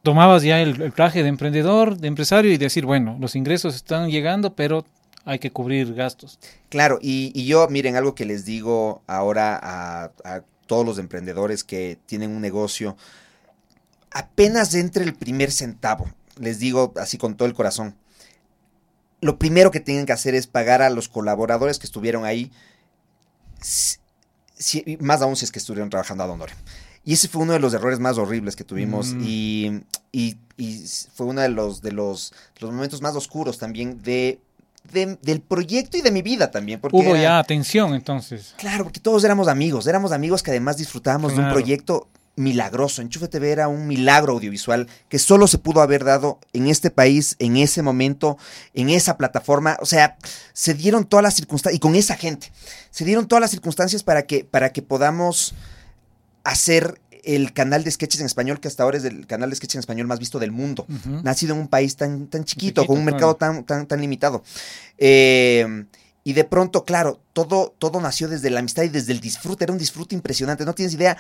tomabas 0.03 0.43
ya 0.43 0.61
el, 0.61 0.81
el 0.82 0.93
traje 0.93 1.23
de 1.23 1.29
emprendedor, 1.29 1.97
de 1.99 2.08
empresario 2.08 2.50
y 2.53 2.56
decir, 2.56 2.85
bueno, 2.85 3.17
los 3.20 3.37
ingresos 3.37 3.76
están 3.76 4.11
llegando, 4.11 4.55
pero 4.56 4.85
hay 5.25 5.38
que 5.38 5.53
cubrir 5.53 5.94
gastos. 5.94 6.41
Claro, 6.69 6.99
y, 7.00 7.31
y 7.35 7.47
yo, 7.47 7.69
miren, 7.69 7.94
algo 7.94 8.15
que 8.17 8.25
les 8.25 8.44
digo 8.44 9.03
ahora 9.06 9.56
a, 9.62 10.11
a 10.25 10.43
todos 10.67 10.85
los 10.85 10.99
emprendedores 10.99 11.62
que 11.62 11.97
tienen 12.06 12.31
un 12.32 12.41
negocio, 12.41 12.97
apenas 14.14 14.75
entre 14.75 15.05
el 15.05 15.14
primer 15.14 15.50
centavo, 15.53 16.11
les 16.38 16.59
digo 16.59 16.93
así 16.97 17.19
con 17.19 17.37
todo 17.37 17.47
el 17.49 17.55
corazón, 17.55 17.94
lo 19.20 19.38
primero 19.38 19.70
que 19.70 19.81
tienen 19.81 20.05
que 20.06 20.12
hacer 20.12 20.35
es 20.35 20.47
pagar 20.47 20.82
a 20.82 20.91
los 20.91 21.09
colaboradores 21.09 21.79
que 21.79 21.87
estuvieron 21.87 22.25
ahí, 22.25 22.50
si- 23.61 23.99
más 25.00 25.23
aún 25.23 25.37
si 25.37 25.44
es 25.44 25.53
que 25.53 25.59
estuvieron 25.59 25.91
trabajando 25.91 26.25
a 26.25 26.26
Donore. 26.26 26.53
Y 27.05 27.14
ese 27.14 27.29
fue 27.29 27.43
uno 27.43 27.53
de 27.53 27.59
los 27.59 27.75
errores 27.75 27.99
más 27.99 28.17
horribles 28.19 28.55
que 28.55 28.64
tuvimos 28.64 29.09
Mm. 29.14 29.20
y, 29.25 29.81
y- 30.12 30.37
y 30.56 30.85
fue 31.15 31.26
uno 31.26 31.41
de 31.41 31.49
los, 31.49 31.82
de 31.82 31.91
los, 31.93 32.32
los 32.61 32.70
momentos 32.73 33.03
más 33.03 33.17
oscuros 33.17 33.58
también 33.58 34.00
de, 34.03 34.41
de- 34.93 35.19
del 35.23 35.41
proyecto 35.41 35.97
y 35.97 36.00
de 36.03 36.12
mi 36.12 36.23
vida 36.23 36.50
también. 36.53 36.81
Porque 36.81 36.96
Hubo 36.96 37.10
era- 37.15 37.22
ya 37.22 37.39
atención 37.41 37.94
entonces. 37.94 38.55
Claro, 38.56 38.84
porque 38.84 39.01
todos 39.01 39.25
éramos 39.25 39.48
amigos, 39.48 39.87
éramos 39.89 40.13
amigos 40.13 40.43
que 40.44 40.51
además 40.53 40.77
disfrutábamos 40.77 41.34
de 41.34 41.41
un 41.43 41.51
proyecto 41.51 42.08
milagroso. 42.36 43.03
Enchufe 43.03 43.29
TV 43.29 43.51
era 43.51 43.69
un 43.69 43.86
milagro 43.86 44.32
audiovisual 44.32 44.89
que 45.08 45.19
solo 45.19 45.46
se 45.46 45.58
pudo 45.58 45.81
haber 45.81 46.05
dado 46.05 46.39
en 46.53 46.67
este 46.67 46.91
país, 46.91 47.36
en 47.39 47.56
ese 47.56 47.82
momento, 47.82 48.39
en 48.74 48.89
esa 48.89 49.17
plataforma. 49.17 49.77
O 49.81 49.86
sea, 49.86 50.17
se 50.53 50.74
dieron 50.74 51.05
todas 51.05 51.22
las 51.22 51.34
circunstancias, 51.34 51.77
y 51.77 51.81
con 51.81 51.94
esa 51.94 52.17
gente, 52.17 52.53
se 52.91 53.05
dieron 53.05 53.29
todas 53.29 53.41
las 53.41 53.51
circunstancias 53.51 54.03
para 54.03 54.22
que, 54.22 54.44
para 54.44 54.72
que 54.72 54.82
podamos 54.82 55.55
hacer 56.44 57.01
el 57.24 57.53
canal 57.53 57.84
de 57.84 57.91
sketches 57.91 58.20
en 58.20 58.27
español, 58.27 58.58
que 58.58 58.67
hasta 58.67 58.82
ahora 58.82 58.98
es 58.98 59.05
el 59.05 59.27
canal 59.27 59.51
de 59.51 59.56
sketches 59.56 59.77
en 59.77 59.81
español 59.81 60.08
más 60.08 60.19
visto 60.19 60.41
del 60.41 60.51
mundo 60.51 60.86
nacido 61.22 61.55
en 61.55 61.60
un 61.60 61.69
país 61.69 61.94
tan, 61.96 62.27
tan 62.27 62.44
chiquito, 62.44 62.82
Chiquito, 62.82 62.86
con 62.86 62.98
un 62.98 63.05
mercado 63.05 63.36
tan, 63.36 63.65
tan, 63.65 63.86
tan 63.86 64.01
limitado. 64.01 64.43
Eh, 64.98 65.84
y 66.24 66.34
de 66.34 66.44
pronto, 66.44 66.84
claro, 66.84 67.20
todo, 67.32 67.74
todo 67.79 68.01
nació 68.01 68.29
desde 68.29 68.51
la 68.51 68.60
amistad 68.60 68.84
y 68.84 68.89
desde 68.89 69.12
el 69.12 69.20
disfrute. 69.20 69.65
Era 69.65 69.72
un 69.72 69.79
disfrute 69.79 70.15
impresionante. 70.15 70.65
No 70.65 70.74
tienes 70.74 70.94
idea. 70.94 71.17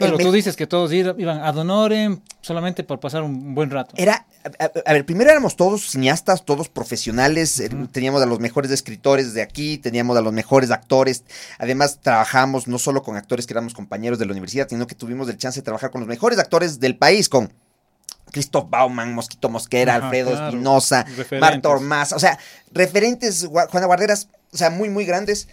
Pero 0.00 0.18
tú 0.18 0.32
dices 0.32 0.56
que 0.56 0.66
todos 0.66 0.92
iban 0.92 1.40
ad 1.40 1.56
honorem 1.56 2.20
solamente 2.40 2.84
por 2.84 3.00
pasar 3.00 3.22
un 3.22 3.54
buen 3.54 3.70
rato. 3.70 3.94
Era, 3.96 4.26
a, 4.58 4.64
a- 4.64 4.70
a 4.84 4.92
ver, 4.92 5.06
primero 5.06 5.30
éramos 5.30 5.56
todos 5.56 5.90
cineastas, 5.90 6.44
todos 6.44 6.68
profesionales, 6.68 7.58
eh, 7.60 7.70
teníamos 7.92 8.20
a 8.22 8.26
los 8.26 8.40
mejores 8.40 8.70
escritores 8.70 9.32
de 9.34 9.42
aquí, 9.42 9.78
teníamos 9.78 10.16
a 10.16 10.20
los 10.20 10.32
mejores 10.32 10.70
actores, 10.70 11.24
además 11.58 12.00
trabajamos 12.02 12.66
no 12.68 12.78
solo 12.78 13.02
con 13.02 13.16
actores 13.16 13.46
que 13.46 13.52
éramos 13.54 13.74
compañeros 13.74 14.18
de 14.18 14.26
la 14.26 14.32
universidad, 14.32 14.68
sino 14.68 14.86
que 14.86 14.94
tuvimos 14.94 15.28
el 15.28 15.38
chance 15.38 15.60
de 15.60 15.64
trabajar 15.64 15.90
con 15.90 16.00
los 16.00 16.08
mejores 16.08 16.38
actores 16.38 16.80
del 16.80 16.96
país, 16.96 17.28
con 17.28 17.52
Christoph 18.32 18.68
Bauman, 18.68 19.14
Mosquito 19.14 19.48
Mosquera, 19.48 19.94
Ajá, 19.96 20.06
Alfredo 20.06 20.30
claro. 20.32 20.46
Espinosa. 20.48 21.06
Marta 21.40 21.68
Ormaza, 21.68 22.16
o 22.16 22.18
sea, 22.18 22.38
referentes, 22.72 23.46
Juana 23.46 23.86
Guarderas, 23.86 24.28
o 24.52 24.56
sea, 24.56 24.70
muy, 24.70 24.88
muy 24.90 25.04
grandes. 25.04 25.48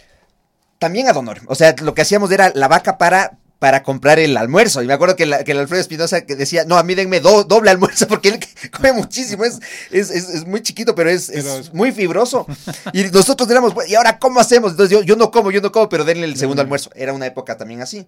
También 0.78 1.06
ad 1.06 1.16
honorem. 1.16 1.44
O 1.46 1.54
sea, 1.54 1.76
lo 1.80 1.94
que 1.94 2.02
hacíamos 2.02 2.32
era 2.32 2.50
la 2.56 2.66
vaca 2.66 2.98
para 2.98 3.38
para 3.62 3.84
comprar 3.84 4.18
el 4.18 4.36
almuerzo. 4.36 4.82
Y 4.82 4.88
me 4.88 4.92
acuerdo 4.92 5.14
que, 5.14 5.24
la- 5.24 5.44
que 5.44 5.52
el 5.52 5.58
Alfredo 5.60 5.80
Espinosa 5.80 6.22
que 6.22 6.34
decía, 6.34 6.64
no, 6.64 6.78
a 6.78 6.82
mí 6.82 6.96
denme 6.96 7.20
do- 7.20 7.44
doble 7.44 7.70
almuerzo 7.70 8.08
porque 8.08 8.30
él 8.30 8.40
come 8.76 8.92
muchísimo. 8.92 9.44
Es, 9.44 9.60
es, 9.92 10.10
es- 10.10 10.28
es 10.30 10.44
muy 10.48 10.62
chiquito, 10.62 10.96
pero 10.96 11.08
es, 11.10 11.28
es 11.28 11.44
Pero 11.44 11.56
es- 11.58 11.72
muy 11.72 11.92
fibroso. 11.92 12.44
Y 12.92 13.04
nosotros 13.04 13.48
éramos, 13.48 13.72
¿y 13.88 13.94
ahora 13.94 14.18
cómo 14.18 14.40
hacemos? 14.40 14.72
Entonces 14.72 14.90
yo, 14.98 15.04
yo 15.04 15.14
no 15.14 15.30
como, 15.30 15.52
yo 15.52 15.60
no 15.60 15.70
como, 15.70 15.88
pero 15.88 16.04
denle 16.04 16.24
el 16.26 16.36
segundo 16.36 16.60
almuerzo. 16.60 16.90
Era 16.96 17.12
una 17.12 17.26
época 17.26 17.56
también 17.56 17.82
así. 17.82 18.04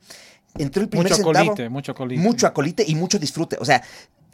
Entró 0.59 0.83
el 0.83 0.89
primer 0.89 1.05
Mucho 1.05 1.15
centavo. 1.23 1.47
colite, 1.51 1.69
mucho 1.69 1.95
colite. 1.95 2.21
Mucho 2.21 2.47
acolite 2.49 2.85
y 2.89 2.97
mucho 2.97 3.21
disfrute. 3.21 3.57
O 3.61 3.65
sea, 3.65 3.81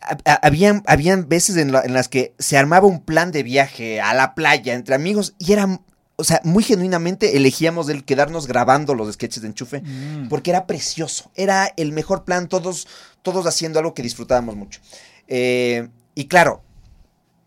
ha- 0.00 0.40
habían, 0.42 0.82
habían 0.86 1.28
veces 1.28 1.58
en, 1.58 1.72
la- 1.72 1.82
en 1.82 1.92
las 1.92 2.08
que 2.08 2.32
se 2.38 2.56
armaba 2.56 2.86
un 2.86 3.04
plan 3.04 3.30
de 3.30 3.42
viaje 3.42 4.00
a 4.00 4.14
la 4.14 4.34
playa 4.34 4.72
entre 4.72 4.94
amigos 4.94 5.34
y 5.38 5.52
era, 5.52 5.80
o 6.20 6.24
sea, 6.24 6.40
muy 6.44 6.62
genuinamente 6.62 7.36
elegíamos 7.36 7.88
el 7.88 8.04
quedarnos 8.04 8.46
grabando 8.46 8.94
los 8.94 9.12
sketches 9.14 9.42
de 9.42 9.48
enchufe 9.48 9.80
Mm. 9.82 10.28
porque 10.28 10.50
era 10.50 10.66
precioso. 10.66 11.30
Era 11.34 11.72
el 11.76 11.92
mejor 11.92 12.24
plan, 12.24 12.48
todos, 12.48 12.86
todos 13.22 13.46
haciendo 13.46 13.78
algo 13.78 13.94
que 13.94 14.02
disfrutábamos 14.02 14.54
mucho. 14.56 14.80
Eh, 15.28 15.88
y 16.14 16.26
claro, 16.26 16.62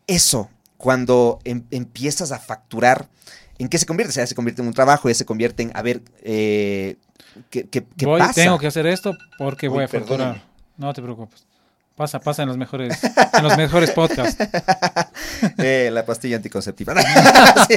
eso, 0.07 0.49
cuando 0.77 1.39
em- 1.43 1.63
empiezas 1.71 2.31
a 2.31 2.39
facturar, 2.39 3.07
¿en 3.57 3.67
qué 3.69 3.77
se 3.77 3.85
convierte? 3.85 4.09
O 4.11 4.13
sea, 4.13 4.27
se 4.27 4.35
convierte 4.35 4.61
en 4.61 4.67
un 4.67 4.73
trabajo, 4.73 5.07
ya 5.09 5.15
se 5.15 5.25
convierte 5.25 5.63
en, 5.63 5.71
a 5.75 5.81
ver, 5.81 6.01
eh, 6.23 6.97
¿qué, 7.49 7.67
qué- 7.69 7.85
qué 7.97 8.05
Voy, 8.05 8.19
pasa? 8.19 8.33
tengo 8.33 8.59
que 8.59 8.67
hacer 8.67 8.85
esto 8.87 9.15
porque 9.37 9.67
Uy, 9.69 9.75
voy 9.75 9.83
a 9.85 9.87
facturar. 9.87 10.43
No 10.77 10.91
te 10.93 11.01
preocupes. 11.01 11.45
Pasa, 11.95 12.19
pasa 12.19 12.41
en 12.41 12.47
los 12.47 12.57
mejores, 12.57 12.99
en 13.37 13.43
los 13.43 13.55
mejores 13.57 13.91
podcasts. 13.91 14.37
Eh, 15.57 15.89
la 15.91 16.05
pastilla 16.05 16.37
anticonceptiva. 16.37 16.93
Sí. 17.67 17.75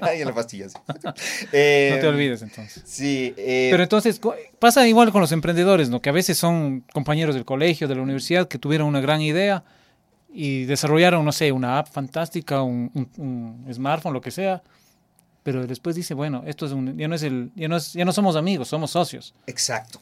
Ay, 0.00 0.24
la 0.24 0.32
pastilla, 0.34 0.68
sí. 0.68 0.76
Eh, 1.52 1.92
No 1.94 2.00
te 2.00 2.06
olvides 2.08 2.42
entonces. 2.42 2.82
Sí. 2.86 3.34
eh, 3.36 3.68
Pero 3.70 3.82
entonces 3.82 4.20
pasa 4.58 4.86
igual 4.88 5.12
con 5.12 5.20
los 5.20 5.30
emprendedores, 5.32 5.90
¿no? 5.90 6.00
Que 6.00 6.08
a 6.08 6.12
veces 6.12 6.38
son 6.38 6.80
compañeros 6.92 7.34
del 7.34 7.44
colegio, 7.44 7.86
de 7.88 7.94
la 7.94 8.02
universidad, 8.02 8.48
que 8.48 8.58
tuvieron 8.58 8.88
una 8.88 9.00
gran 9.00 9.20
idea 9.20 9.64
y 10.32 10.64
desarrollaron, 10.64 11.24
no 11.24 11.32
sé, 11.32 11.52
una 11.52 11.78
app 11.78 11.88
fantástica, 11.92 12.62
un, 12.62 12.90
un- 12.94 13.64
un 13.66 13.74
smartphone, 13.74 14.14
lo 14.14 14.20
que 14.20 14.30
sea. 14.30 14.62
Pero 15.44 15.66
después 15.66 15.94
dice, 15.94 16.14
bueno, 16.14 16.42
esto 16.46 16.66
es 16.66 16.72
un, 16.72 16.96
ya 16.98 17.06
no 17.06 17.14
es 17.14 17.22
el, 17.22 17.52
ya 17.54 17.68
no 17.68 17.76
es, 17.76 17.92
ya 17.92 18.04
no 18.04 18.12
somos 18.12 18.34
amigos, 18.34 18.66
somos 18.68 18.90
socios. 18.90 19.34
Exacto. 19.46 20.00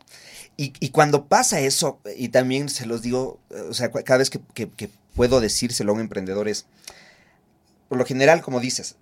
Y, 0.56 0.72
y 0.80 0.88
cuando 0.90 1.26
pasa 1.26 1.60
eso, 1.60 1.98
y 2.16 2.28
también 2.28 2.68
se 2.70 2.86
los 2.86 3.02
digo, 3.02 3.38
eh, 3.50 3.60
o 3.68 3.74
sea, 3.74 3.90
cada 3.90 4.18
vez 4.18 4.30
que, 4.30 4.40
que- 4.54 4.70
que 4.70 4.88
puedo 5.14 5.40
decírselo 5.40 5.92
a 5.92 5.94
un 5.96 6.00
emprendedor 6.00 6.48
es, 6.48 6.66
por 7.88 7.98
lo 7.98 8.06
general, 8.06 8.40
como 8.40 8.60
dices, 8.60 8.96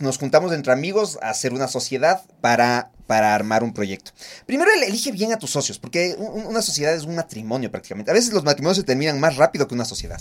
nos 0.00 0.18
juntamos 0.18 0.52
entre 0.52 0.72
amigos 0.72 1.18
a 1.20 1.30
hacer 1.30 1.52
una 1.52 1.68
sociedad 1.68 2.22
para, 2.40 2.90
para 3.06 3.34
armar 3.34 3.62
un 3.62 3.74
proyecto. 3.74 4.12
Primero 4.46 4.70
el- 4.72 4.84
elige 4.84 5.12
bien 5.12 5.32
a 5.32 5.38
tus 5.38 5.50
socios, 5.50 5.78
porque 5.78 6.14
un- 6.16 6.40
un- 6.42 6.46
una 6.46 6.62
sociedad 6.62 6.94
es 6.94 7.04
un 7.04 7.16
matrimonio 7.16 7.70
prácticamente. 7.70 8.10
A 8.10 8.14
veces 8.14 8.32
los 8.32 8.44
matrimonios 8.44 8.78
se 8.78 8.84
terminan 8.84 9.20
más 9.20 9.36
rápido 9.36 9.68
que 9.68 9.74
una 9.74 9.84
sociedad. 9.84 10.20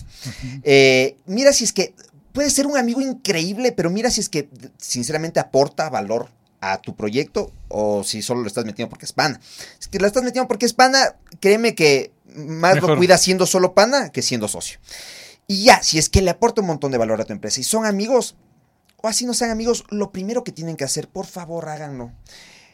Eh, 0.64 1.16
mira 1.26 1.54
si 1.54 1.64
es 1.64 1.72
que 1.72 1.94
puede 2.34 2.50
ser 2.50 2.68
un 2.68 2.78
amigo 2.78 3.00
increíble, 3.00 3.72
pero 3.72 3.90
mira 3.90 4.12
si 4.12 4.20
es 4.20 4.30
que 4.30 4.50
sinceramente 4.78 5.40
aporta 5.40 5.90
valor 5.90 6.30
a 6.60 6.82
tu 6.82 6.96
proyecto 6.96 7.52
o 7.68 8.04
si 8.04 8.22
solo 8.22 8.42
lo 8.42 8.48
estás 8.48 8.66
metiendo 8.66 8.90
porque 8.90 9.06
es 9.06 9.14
pana. 9.14 9.40
Si 9.80 9.90
que 9.90 10.00
la 10.00 10.08
estás 10.08 10.24
metiendo 10.24 10.48
porque 10.48 10.66
es 10.66 10.74
pana, 10.74 11.16
créeme 11.40 11.76
que 11.76 12.12
más 12.36 12.82
lo 12.82 12.98
cuida 12.98 13.18
siendo 13.18 13.46
solo 13.46 13.74
pana 13.74 14.10
que 14.10 14.22
siendo 14.22 14.48
socio. 14.48 14.80
Y 15.46 15.66
ya, 15.66 15.84
si 15.84 15.98
es 15.98 16.10
que 16.10 16.22
le 16.22 16.32
aporta 16.32 16.62
un 16.62 16.68
montón 16.68 16.92
de 16.92 16.98
valor 16.98 17.22
a 17.22 17.26
tu 17.26 17.34
empresa 17.34 17.60
y 17.60 17.64
son 17.64 17.86
amigos, 17.86 18.36
o 19.02 19.08
así 19.08 19.26
no 19.26 19.34
sean 19.34 19.52
amigos, 19.52 19.84
lo 19.90 20.12
primero 20.12 20.44
que 20.44 20.54
tienen 20.54 20.78
que 20.78 20.86
hacer, 20.86 21.10
por 21.10 21.26
favor, 21.26 21.68
háganlo, 21.68 22.12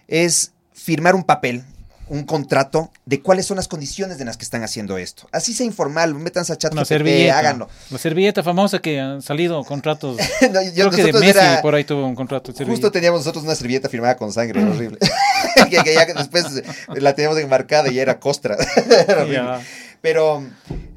es 0.07 0.53
firmar 0.71 1.15
un 1.15 1.23
papel, 1.23 1.65
un 2.09 2.23
contrato 2.23 2.91
de 3.05 3.21
cuáles 3.21 3.45
son 3.45 3.57
las 3.57 3.67
condiciones 3.67 4.19
en 4.19 4.25
las 4.25 4.35
que 4.35 4.43
están 4.43 4.63
haciendo 4.63 4.97
esto. 4.97 5.27
Así 5.31 5.53
sea 5.53 5.65
informal, 5.65 6.15
métanse 6.15 6.51
a 6.53 6.57
chat 6.57 6.73
Una 6.73 6.83
servilleta. 6.83 7.37
háganlo. 7.37 7.69
La 7.91 7.97
servilleta 7.99 8.41
famosa 8.43 8.79
que 8.79 8.99
han 8.99 9.21
salido 9.21 9.63
contratos. 9.63 10.17
No, 10.51 10.61
yo- 10.63 10.89
Creo 10.89 10.91
que 10.91 11.03
de 11.03 11.13
Messi 11.13 11.29
era- 11.37 11.61
por 11.61 11.75
ahí 11.75 11.83
tuvo 11.83 12.05
un 12.07 12.15
contrato 12.15 12.47
Justo 12.51 12.57
servilleta. 12.65 12.91
teníamos 12.91 13.19
nosotros 13.21 13.43
una 13.43 13.53
servilleta 13.55 13.89
firmada 13.89 14.17
con 14.17 14.33
sangre, 14.33 14.61
era 14.61 14.71
horrible. 14.71 14.97
que, 15.69 15.77
que 15.83 15.93
ya 15.93 16.05
después 16.05 16.45
la 16.87 17.13
teníamos 17.13 17.37
enmarcada 17.39 17.89
y 17.89 17.93
ya 17.95 18.01
era 18.01 18.19
costra. 18.19 18.57
Era. 19.27 19.61
Pero, 20.01 20.43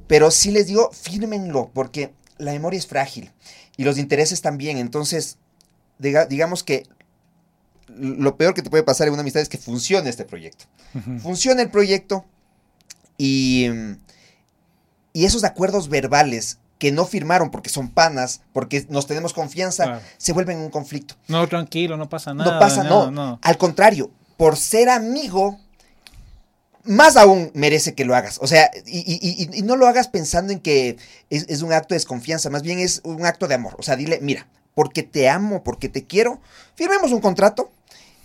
pero 0.07 0.31
sí 0.31 0.51
les 0.51 0.67
digo, 0.67 0.91
fírmenlo, 0.93 1.71
porque 1.75 2.13
la 2.39 2.53
memoria 2.53 2.79
es 2.79 2.87
frágil 2.87 3.31
y 3.77 3.85
los 3.85 3.99
intereses 3.99 4.41
también. 4.41 4.79
Entonces, 4.79 5.37
diga- 5.99 6.27
digamos 6.27 6.63
que 6.63 6.85
lo 7.99 8.37
peor 8.37 8.55
que 8.55 8.63
te 8.63 8.71
puede 8.71 8.83
pasar 8.83 9.07
en 9.09 9.13
una 9.15 9.23
amistad 9.23 9.43
es 9.43 9.49
que 9.49 9.59
funcione 9.59 10.09
este 10.11 10.25
proyecto. 10.25 10.65
Ujú. 10.95 11.19
Funciona 11.21 11.63
el 11.63 11.71
proyecto 11.71 12.25
y, 13.19 13.67
y 15.13 15.25
esos 15.25 15.45
acuerdos 15.45 15.89
verbales 15.89 16.59
que 16.79 16.91
no 16.93 17.05
firmaron 17.07 17.51
porque 17.51 17.71
son 17.71 17.91
panas, 17.91 18.41
porque 18.53 18.85
nos 18.89 19.07
tenemos 19.07 19.33
confianza, 19.33 19.85
Claro. 19.85 20.01
se 20.19 20.33
vuelven 20.33 20.59
un 20.59 20.71
conflicto. 20.71 21.15
No, 21.29 21.47
tranquilo, 21.49 21.97
no 21.97 22.09
pasa 22.09 22.35
nada. 22.35 22.53
no 22.55 22.59
pasa, 22.59 22.83
no. 22.83 23.39
Al 23.43 23.57
contrario, 23.59 24.11
por 24.37 24.57
ser 24.57 24.89
amigo, 24.89 25.61
más 26.85 27.17
aún 27.17 27.53
merece 27.55 27.95
que 27.95 28.05
lo 28.05 28.17
hagas. 28.17 28.39
O 28.43 28.49
sea, 28.49 28.69
y, 28.87 28.99
y- 28.99 29.21
y- 29.45 29.59
y 29.59 29.63
no 29.63 29.77
lo 29.77 29.87
hagas 29.87 30.09
pensando 30.09 30.53
en 30.53 30.59
que 30.59 30.97
es, 31.31 31.47
es 31.49 31.63
un 31.63 31.73
acto 31.73 31.95
de 31.95 31.99
desconfianza, 32.01 32.51
más 32.51 32.63
bien 32.63 32.81
es 32.81 33.01
un 33.05 33.25
acto 33.25 33.47
de 33.47 33.55
amor. 33.55 33.77
O 33.79 33.83
sea, 33.85 33.95
dile, 33.95 34.19
mira, 34.21 34.49
porque 34.75 35.05
te 35.05 35.29
amo, 35.29 35.63
porque 35.63 35.89
te 35.89 36.05
quiero, 36.07 36.41
firmemos 36.75 37.13
un 37.13 37.21
contrato. 37.21 37.71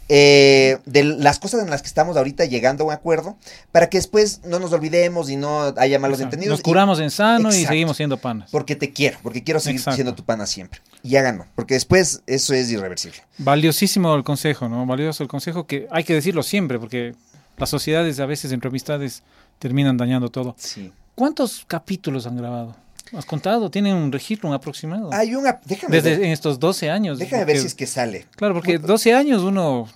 Eh, 0.09 0.77
de 0.85 1.03
las 1.03 1.39
cosas 1.39 1.63
en 1.63 1.69
las 1.69 1.81
que 1.81 1.87
estamos 1.87 2.15
ahorita 2.15 2.45
llegando 2.45 2.83
a 2.83 2.87
un 2.87 2.93
acuerdo 2.93 3.37
para 3.71 3.89
que 3.89 3.97
después 3.97 4.41
no 4.45 4.59
nos 4.59 4.71
olvidemos 4.71 5.29
y 5.29 5.35
no 5.35 5.73
haya 5.77 5.99
malos 5.99 6.19
entendidos. 6.21 6.59
Nos 6.59 6.61
curamos 6.61 6.99
en 6.99 7.11
sano 7.11 7.49
y 7.49 7.65
seguimos 7.65 7.97
siendo 7.97 8.17
panas. 8.17 8.49
Porque 8.51 8.75
te 8.75 8.93
quiero, 8.93 9.19
porque 9.21 9.43
quiero 9.43 9.59
seguir 9.59 9.79
Exacto. 9.79 9.95
siendo 9.95 10.15
tu 10.15 10.23
pana 10.23 10.45
siempre. 10.45 10.81
Y 11.03 11.15
háganlo, 11.17 11.45
porque 11.55 11.73
después 11.73 12.21
eso 12.25 12.53
es 12.53 12.71
irreversible. 12.71 13.17
Valiosísimo 13.37 14.15
el 14.15 14.23
consejo, 14.23 14.69
¿no? 14.69 14.85
Valioso 14.85 15.23
el 15.23 15.29
consejo 15.29 15.67
que 15.67 15.87
hay 15.91 16.03
que 16.03 16.13
decirlo 16.13 16.43
siempre, 16.43 16.79
porque 16.79 17.13
las 17.57 17.69
sociedades 17.69 18.19
a 18.19 18.25
veces 18.25 18.51
entre 18.51 18.69
amistades 18.69 19.23
terminan 19.59 19.97
dañando 19.97 20.29
todo. 20.29 20.55
Sí. 20.57 20.91
¿Cuántos 21.15 21.65
capítulos 21.67 22.27
han 22.27 22.37
grabado? 22.37 22.75
¿Has 23.15 23.25
contado? 23.25 23.69
¿Tienen 23.71 23.95
un 23.95 24.11
registro, 24.11 24.49
un 24.49 24.55
aproximado? 24.55 25.11
Hay 25.13 25.33
una. 25.35 25.59
Déjame 25.65 25.95
Desde 25.95 26.11
ver. 26.17 26.23
en 26.25 26.31
estos 26.31 26.59
12 26.59 26.89
años. 26.89 27.19
Déjame 27.19 27.45
ver 27.45 27.57
si 27.59 27.67
es 27.67 27.75
que 27.75 27.85
sale. 27.87 28.25
Claro, 28.35 28.53
porque 28.53 28.77
12 28.77 29.13
años 29.13 29.43
uno... 29.43 29.87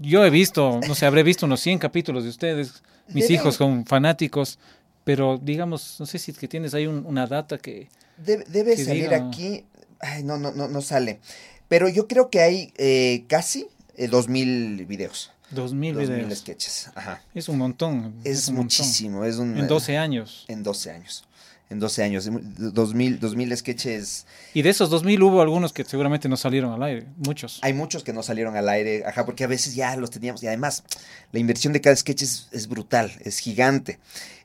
Yo 0.00 0.24
he 0.24 0.30
visto, 0.30 0.80
no 0.86 0.94
sé, 0.94 1.04
habré 1.06 1.22
visto 1.22 1.44
unos 1.46 1.60
100 1.60 1.78
capítulos 1.78 2.24
de 2.24 2.30
ustedes. 2.30 2.82
Mis 3.08 3.24
Debe- 3.28 3.34
hijos 3.34 3.56
son 3.56 3.84
fanáticos, 3.84 4.58
pero 5.04 5.38
digamos, 5.42 5.96
no 5.98 6.06
sé 6.06 6.18
si 6.18 6.30
es 6.30 6.38
que 6.38 6.48
tienes 6.48 6.72
ahí 6.74 6.86
un- 6.86 7.04
una 7.06 7.26
data 7.26 7.58
que... 7.58 7.88
Debe, 8.16 8.44
debe 8.48 8.76
Que 8.76 8.84
salir 8.84 9.04
diga. 9.04 9.16
aquí. 9.28 9.64
Ay, 10.00 10.22
no, 10.22 10.38
no, 10.38 10.52
no, 10.52 10.68
no 10.68 10.80
sale. 10.80 11.20
Pero 11.68 11.88
yo 11.88 12.06
creo 12.08 12.30
que 12.30 12.40
hay 12.40 12.72
eh, 12.76 13.24
casi 13.28 13.66
eh, 13.96 14.08
2000 14.08 14.86
videos. 14.86 15.32
2000 15.50 15.94
2000 15.96 16.16
videos. 16.24 16.38
sketches. 16.38 16.90
Ajá. 16.94 17.22
Es 17.34 17.48
un 17.48 17.58
montón. 17.58 18.14
Es, 18.24 18.48
un 18.48 18.54
montón. 18.56 18.64
muchísimo. 18.64 19.24
Es 19.24 19.36
un, 19.36 19.58
En 19.58 19.66
12 19.68 19.98
años. 19.98 20.44
En 20.48 20.62
12 20.62 20.90
años. 20.92 21.24
En 21.70 21.78
12 21.78 22.02
años. 22.02 22.28
2000, 22.30 23.20
2000 23.20 23.56
sketches. 23.56 24.26
Y 24.54 24.62
de 24.62 24.70
esos 24.70 24.90
2000 24.90 25.22
hubo 25.22 25.40
algunos 25.40 25.72
que 25.72 25.84
seguramente 25.84 26.28
no 26.28 26.36
salieron 26.36 26.72
al 26.72 26.82
aire. 26.82 27.06
Muchos. 27.16 27.60
Hay 27.62 27.72
muchos 27.72 28.02
que 28.02 28.12
no 28.12 28.22
salieron 28.24 28.56
al 28.56 28.68
aire. 28.68 29.04
Ajá, 29.06 29.24
porque 29.24 29.44
a 29.44 29.46
veces 29.46 29.74
ya 29.76 29.94
los 29.96 30.10
teníamos. 30.10 30.42
Y 30.42 30.48
además, 30.48 30.82
la 31.30 31.38
inversión 31.38 31.72
de 31.72 31.80
cada 31.80 31.94
sketch 31.94 32.22
es, 32.22 32.48
es 32.50 32.66
brutal. 32.68 33.12
Es 33.20 33.38
gigante. 33.38 34.00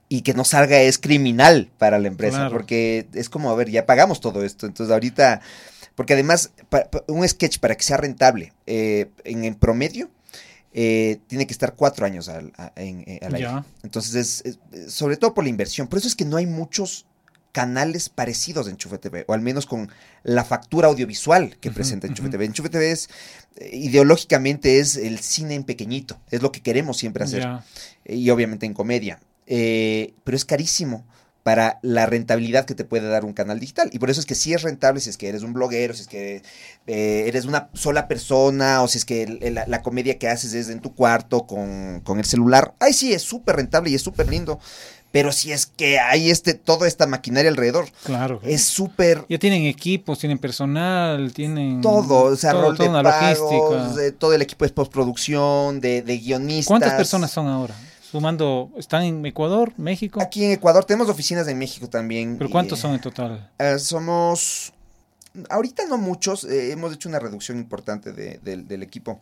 Y 0.08 0.22
que 0.22 0.36
no 0.36 0.44
salga 0.46 0.80
es 0.82 1.00
criminal 1.00 1.72
para 1.80 1.98
la 1.98 2.08
empresa. 2.08 2.38
Claro. 2.38 2.52
Porque 2.52 3.08
es 3.14 3.28
como, 3.30 3.50
a 3.50 3.56
ver, 3.56 3.72
ya 3.72 3.88
pagamos 3.88 4.22
todo 4.22 4.44
esto. 4.44 4.68
Entonces 4.68 4.94
ahorita. 4.94 5.42
Porque 5.96 6.14
además, 6.14 6.52
pa- 6.70 6.90
pa- 6.92 7.04
un 7.08 7.28
sketch 7.28 7.58
para 7.58 7.74
que 7.76 7.84
sea 7.84 7.98
rentable, 7.98 8.54
eh, 8.68 9.10
en 9.24 9.56
promedio, 9.56 10.12
eh, 10.74 11.20
tiene 11.28 11.48
que 11.48 11.54
estar 11.54 11.74
cuatro 11.74 12.06
años 12.06 12.28
al, 12.28 12.52
a- 12.58 12.72
en- 12.76 13.02
eh, 13.08 13.20
al 13.24 13.34
aire. 13.34 13.48
Ya. 13.48 13.66
Entonces, 13.82 14.14
es, 14.14 14.44
es- 14.46 14.60
es- 14.74 14.94
sobre 14.94 15.16
todo 15.18 15.34
por 15.34 15.44
la 15.46 15.50
inversión. 15.50 15.88
Por 15.88 15.98
eso 15.98 16.08
es 16.08 16.16
que 16.16 16.26
no 16.26 16.36
hay 16.38 16.46
muchos 16.46 17.06
canales 17.56 18.10
parecidos 18.10 18.66
de 18.66 18.74
Enchufe 18.74 18.98
TV, 18.98 19.24
o 19.30 19.34
al 19.34 19.40
menos 19.40 19.66
con 19.66 19.90
la 20.24 20.44
factura 20.44 20.90
audiovisual 20.90 21.56
que 21.62 21.72
presenta 21.72 22.06
Enchufe. 22.06 22.28
TV. 22.30 22.44
Enchufe 22.44 22.68
TV 22.68 22.92
es, 22.92 23.10
eh, 23.56 23.70
ideológicamente, 23.78 24.80
es 24.80 24.98
el 24.98 25.20
cine 25.20 25.56
en 25.56 25.64
pequeñito. 25.64 26.20
Es 26.32 26.42
lo 26.42 26.52
que 26.52 26.62
queremos 26.62 26.98
siempre 26.98 27.24
hacer. 27.24 27.44
Ya. 27.44 27.64
Y 28.06 28.30
obviamente 28.30 28.66
en 28.66 28.74
comedia. 28.74 29.20
Eh, 29.48 30.14
pero 30.26 30.36
es 30.36 30.44
carísimo 30.44 31.06
para 31.44 31.78
la 31.84 32.08
rentabilidad 32.08 32.66
que 32.66 32.74
te 32.74 32.86
puede 32.86 33.08
dar 33.08 33.24
un 33.24 33.34
canal 33.34 33.60
digital. 33.60 33.90
Y 33.94 34.00
por 34.00 34.10
eso 34.10 34.20
es 34.20 34.26
que 34.26 34.34
sí 34.34 34.54
es 34.54 34.64
rentable 34.64 35.00
si 35.00 35.12
es 35.12 35.16
que 35.18 35.30
eres 35.30 35.44
un 35.44 35.54
bloguero, 35.54 35.94
si 35.94 36.02
es 36.02 36.08
que 36.08 36.42
eh, 36.88 37.26
eres 37.28 37.46
una 37.46 37.70
sola 37.74 38.08
persona, 38.08 38.82
o 38.82 38.88
si 38.88 38.98
es 38.98 39.06
que 39.06 39.22
el- 39.24 39.40
el- 39.44 39.54
la, 39.68 39.82
comedia 39.84 40.18
que 40.18 40.28
haces 40.28 40.54
es 40.56 40.70
en 40.70 40.80
tu 40.82 40.96
cuarto 40.96 41.46
con, 41.46 42.02
con 42.04 42.18
el 42.18 42.26
celular. 42.26 42.74
Ay, 42.80 42.94
sí, 42.94 43.14
es 43.14 43.22
súper 43.22 43.58
rentable 43.58 43.92
y 43.92 43.96
es 43.96 44.02
súper 44.02 44.28
lindo. 44.28 44.60
Pero 45.16 45.32
si 45.32 45.54
es 45.54 45.66
que 45.66 45.98
hay 45.98 46.30
este, 46.30 46.56
toda 46.56 46.90
esta 46.90 47.08
maquinaria 47.08 47.50
alrededor, 47.50 47.88
Claro. 48.04 48.42
es 48.44 48.66
súper 48.66 49.24
Ya 49.30 49.40
tienen 49.40 49.64
equipos, 49.64 50.20
tienen 50.20 50.38
personal, 50.38 51.32
tienen... 51.32 51.80
todo, 51.80 52.34
o 52.34 52.36
sea, 52.36 52.52
todo- 52.52 52.64
rol 52.64 52.78
de 52.78 52.90
pagos, 52.90 53.40
logística. 53.40 54.18
todo 54.20 54.34
el 54.34 54.42
equipo 54.42 54.66
de 54.66 54.72
postproducción, 54.74 55.80
de, 55.80 56.02
de 56.02 56.18
guionistas. 56.18 56.68
¿Cuántas 56.68 56.96
personas 56.96 57.32
son 57.32 57.48
ahora? 57.48 57.74
sumando, 58.12 58.72
¿están 58.78 59.04
en 59.04 59.26
Ecuador, 59.26 59.72
México? 59.78 60.22
Aquí 60.22 60.44
en 60.44 60.52
Ecuador 60.52 60.84
tenemos 60.84 61.08
oficinas 61.10 61.48
en 61.48 61.58
México 61.60 61.88
también. 61.90 62.38
¿Pero 62.38 62.50
cuántos 62.50 62.80
eh, 62.80 62.82
son 62.82 62.94
en 62.96 63.00
total? 63.00 63.50
eh, 63.58 63.80
somos, 63.80 64.74
ahorita 65.50 65.86
no 65.88 65.98
muchos, 65.98 66.44
eh, 66.44 66.74
hemos 66.74 66.94
hecho 66.94 67.08
una 67.08 67.20
reducción 67.20 67.58
importante 67.58 68.12
de- 68.12 68.38
del- 68.44 68.68
del 68.68 68.84
equipo. 68.84 69.22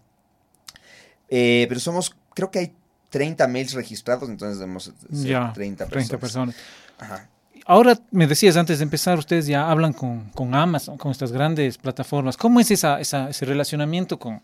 Pero 1.30 1.80
somos, 1.80 2.16
creo 2.34 2.50
que 2.52 2.60
hay 2.60 2.74
30 3.14 3.48
mails 3.48 3.74
registrados, 3.74 4.28
entonces 4.28 4.58
debemos 4.58 4.92
Ya, 5.10 5.52
30 5.54 5.86
30 5.86 6.18
personas. 6.18 6.56
Ajá. 6.98 7.30
Ahora 7.68 7.98
me 8.10 8.26
decías 8.26 8.58
antes 8.58 8.80
de 8.80 8.84
empezar, 8.84 9.20
ustedes 9.20 9.46
ya 9.46 9.70
hablan 9.70 9.94
con, 9.94 10.30
con 10.32 10.56
Amazon, 10.56 10.98
con 10.98 11.12
estas 11.12 11.32
grandes 11.32 11.78
plataformas. 11.78 12.36
¿Cómo 12.38 12.60
es 12.60 12.72
esa, 12.72 13.00
esa- 13.00 13.30
ese 13.30 13.46
relacionamiento 13.46 14.18
con, 14.18 14.42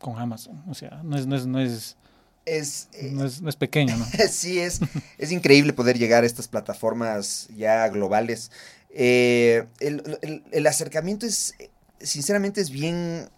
con 0.00 0.18
Amazon? 0.18 0.62
O 0.68 0.74
sea, 0.74 1.00
no 1.04 1.16
es, 1.16 1.26
no 1.26 1.36
es, 1.36 1.46
no 1.46 1.60
es, 1.60 1.96
Es, 2.44 2.88
eh, 2.94 3.10
no 3.12 3.24
es, 3.24 3.40
no 3.40 3.48
es 3.48 3.56
pequeño, 3.56 3.96
¿no? 3.96 4.04
sí, 4.30 4.58
es, 4.58 4.80
es 5.16 5.30
increíble 5.30 5.72
poder 5.72 5.96
llegar 5.96 6.24
a 6.24 6.26
estas 6.26 6.48
plataformas 6.48 7.48
ya 7.56 7.88
globales. 7.88 8.50
Eh, 8.90 9.66
el, 9.78 10.18
el- 10.22 10.42
el 10.50 10.66
acercamiento 10.66 11.24
es, 11.24 11.54
sinceramente, 12.00 12.60
es 12.60 12.70
bien, 12.70 13.30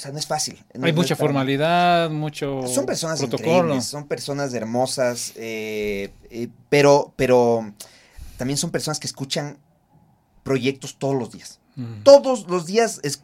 o 0.00 0.02
sea, 0.02 0.12
no 0.12 0.18
es 0.18 0.26
fácil. 0.26 0.64
No- 0.72 0.86
Hay 0.86 0.92
no 0.92 0.96
mucha 1.02 1.14
formalidad, 1.14 2.08
mucho 2.08 2.66
Son 2.66 2.86
personas 2.86 3.18
protocolo. 3.18 3.50
increíbles, 3.58 3.84
son 3.84 4.06
personas 4.08 4.54
hermosas, 4.54 5.34
eh, 5.36 6.10
eh, 6.30 6.48
pero, 6.70 7.12
pero 7.16 7.70
también 8.38 8.56
son 8.56 8.70
personas 8.70 8.98
que 8.98 9.06
escuchan 9.06 9.58
proyectos 10.42 10.96
todos 10.98 11.14
los 11.16 11.30
días. 11.32 11.58
Mm. 11.76 12.02
Todos 12.02 12.48
los 12.48 12.64
días 12.64 12.98
es- 13.02 13.20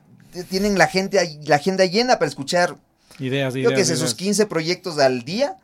tienen 0.50 0.76
la, 0.76 0.87
gente, 0.87 1.18
la 1.47 1.56
agenda 1.56 1.87
llena 1.87 2.18
para 2.18 2.28
escuchar 2.28 2.76
Ideas, 3.18 3.54
yo 3.54 3.61
ideas. 3.61 3.73
que 3.73 3.85
sé, 3.87 3.92
ideas. 3.95 4.00
sus 4.00 4.14
15 4.14 4.45
proyectos 4.45 4.99
al 4.99 5.23
día 5.25 5.56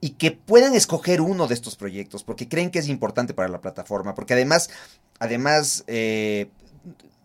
y 0.00 0.10
que 0.10 0.30
puedan 0.30 0.74
escoger 0.74 1.20
uno 1.20 1.46
de 1.46 1.52
estos 1.54 1.76
proyectos 1.76 2.24
porque 2.24 2.48
creen 2.48 2.70
que 2.70 2.78
es 2.78 2.88
importante 2.88 3.34
para 3.34 3.48
la 3.50 3.60
plataforma, 3.60 4.14
porque 4.14 4.32
además, 4.32 4.70
además, 5.18 5.84
eh, 5.86 6.48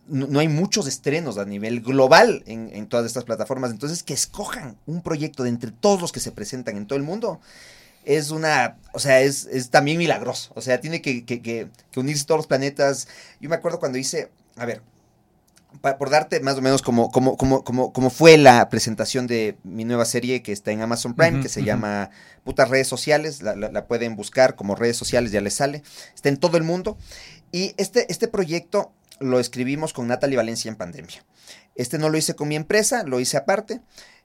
no, 0.07 0.39
hay 0.39 0.47
muchos 0.47 0.87
estrenos 0.87 1.37
a 1.37 1.45
nivel 1.45 1.81
global 1.81 2.43
en, 2.47 2.69
en 2.73 2.87
todas 2.87 3.05
estas 3.05 3.23
plataformas, 3.23 3.71
entonces 3.71 4.03
que 4.03 4.13
escojan 4.13 4.77
un 4.85 5.01
proyecto 5.01 5.43
de 5.43 5.49
entre 5.49 5.71
todos 5.71 6.01
los 6.01 6.11
que 6.11 6.19
se 6.19 6.31
presentan 6.31 6.75
en 6.77 6.85
todo 6.87 6.97
el 6.97 7.03
mundo. 7.03 7.39
Es 8.03 8.31
una, 8.31 8.77
o 8.93 8.99
sea, 8.99 9.21
es, 9.21 9.45
es 9.45 9.69
también 9.69 9.97
milagroso. 9.99 10.51
O 10.55 10.61
sea, 10.61 10.81
tiene 10.81 11.01
que, 11.01 11.23
que- 11.23 11.41
que- 11.41 11.67
que 11.91 11.99
unirse 11.99 12.25
todos 12.25 12.39
los 12.39 12.47
planetas. 12.47 13.07
Yo 13.39 13.47
me 13.49 13.55
acuerdo 13.55 13.79
cuando 13.79 13.99
hice, 13.99 14.31
a 14.57 14.65
ver, 14.65 14.81
pa- 15.81 15.97
por 15.99 16.09
darte 16.09 16.39
más 16.39 16.57
o 16.57 16.61
menos 16.61 16.81
como, 16.81 17.11
como, 17.11 17.37
como, 17.37 17.63
como, 17.63 17.93
como 17.93 18.09
fue 18.09 18.37
la 18.39 18.69
presentación 18.69 19.27
de 19.27 19.55
mi 19.63 19.85
nueva 19.85 20.05
serie 20.05 20.41
que 20.41 20.51
está 20.51 20.71
en 20.71 20.81
Amazon 20.81 21.13
Prime, 21.13 21.41
que 21.41 21.49
se 21.49 21.63
llama 21.63 22.09
Putas 22.43 22.69
Redes 22.69 22.87
Sociales, 22.87 23.43
la, 23.43 23.55
la- 23.55 23.71
la 23.71 23.85
pueden 23.85 24.15
buscar 24.15 24.55
como 24.55 24.73
redes 24.75 24.97
sociales, 24.97 25.31
ya 25.31 25.41
les 25.41 25.53
sale, 25.53 25.83
está 26.15 26.29
en 26.29 26.37
todo 26.37 26.57
el 26.57 26.63
mundo. 26.63 26.97
Y 27.51 27.73
este, 27.77 28.11
este 28.11 28.27
proyecto 28.27 28.91
lo 29.21 29.39
escribimos 29.39 29.93
con 29.93 30.07
Natalie 30.07 30.37
Valencia 30.37 30.69
en 30.69 30.75
pandemia. 30.75 31.23
Este 31.75 31.97
no 31.97 32.09
lo 32.09 32.17
hice 32.17 32.35
con 32.35 32.47
mi 32.47 32.55
empresa, 32.55 33.03
lo 33.03 33.19
hice 33.19 33.37
aparte. 33.37 33.81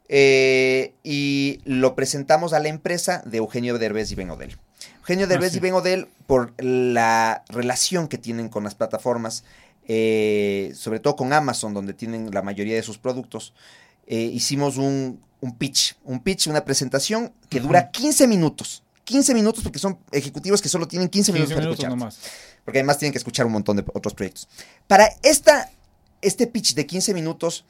eh, 0.08 0.94
y 1.02 1.60
lo 1.64 1.94
presentamos 1.94 2.52
a 2.52 2.60
la 2.60 2.68
empresa 2.68 3.22
de 3.26 3.38
Eugenio 3.38 3.78
Derbez 3.78 4.12
y 4.12 4.14
Ben 4.14 4.30
Odell. 4.30 4.56
Eugenio 5.00 5.26
Derbez 5.26 5.52
sí. 5.52 5.58
y 5.58 5.60
Ben 5.60 5.74
Odell, 5.74 6.06
por 6.26 6.52
la 6.62 7.44
relación 7.48 8.08
que 8.08 8.18
tienen 8.18 8.48
con 8.48 8.64
las 8.64 8.74
plataformas, 8.74 9.44
eh, 9.88 10.72
sobre 10.74 11.00
todo 11.00 11.16
con 11.16 11.32
Amazon, 11.32 11.74
donde 11.74 11.94
tienen 11.94 12.30
la 12.32 12.42
mayoría 12.42 12.74
de 12.76 12.82
sus 12.82 12.98
productos, 12.98 13.52
eh, 14.06 14.20
hicimos 14.20 14.76
un, 14.76 15.20
un 15.40 15.56
pitch, 15.56 15.96
un 16.04 16.20
pitch, 16.20 16.46
una 16.46 16.64
presentación 16.64 17.32
que 17.48 17.60
dura 17.60 17.90
15 17.90 18.26
minutos. 18.28 18.82
15 19.06 19.34
minutos 19.34 19.62
porque 19.62 19.78
son 19.78 19.98
ejecutivos 20.12 20.60
que 20.60 20.68
solo 20.68 20.86
tienen 20.86 21.08
15, 21.08 21.32
15 21.32 21.32
minutos 21.32 21.54
para 21.54 21.60
minutos 21.64 21.84
escuchar. 21.84 21.98
nomás. 21.98 22.18
Porque 22.64 22.78
además 22.80 22.98
tienen 22.98 23.12
que 23.12 23.18
escuchar 23.18 23.46
un 23.46 23.52
montón 23.52 23.76
de 23.76 23.84
otros 23.94 24.12
proyectos. 24.14 24.48
Para 24.88 25.08
esta, 25.22 25.70
este 26.20 26.46
pitch 26.48 26.74
de 26.74 26.84
15 26.86 27.14
minutos, 27.14 27.64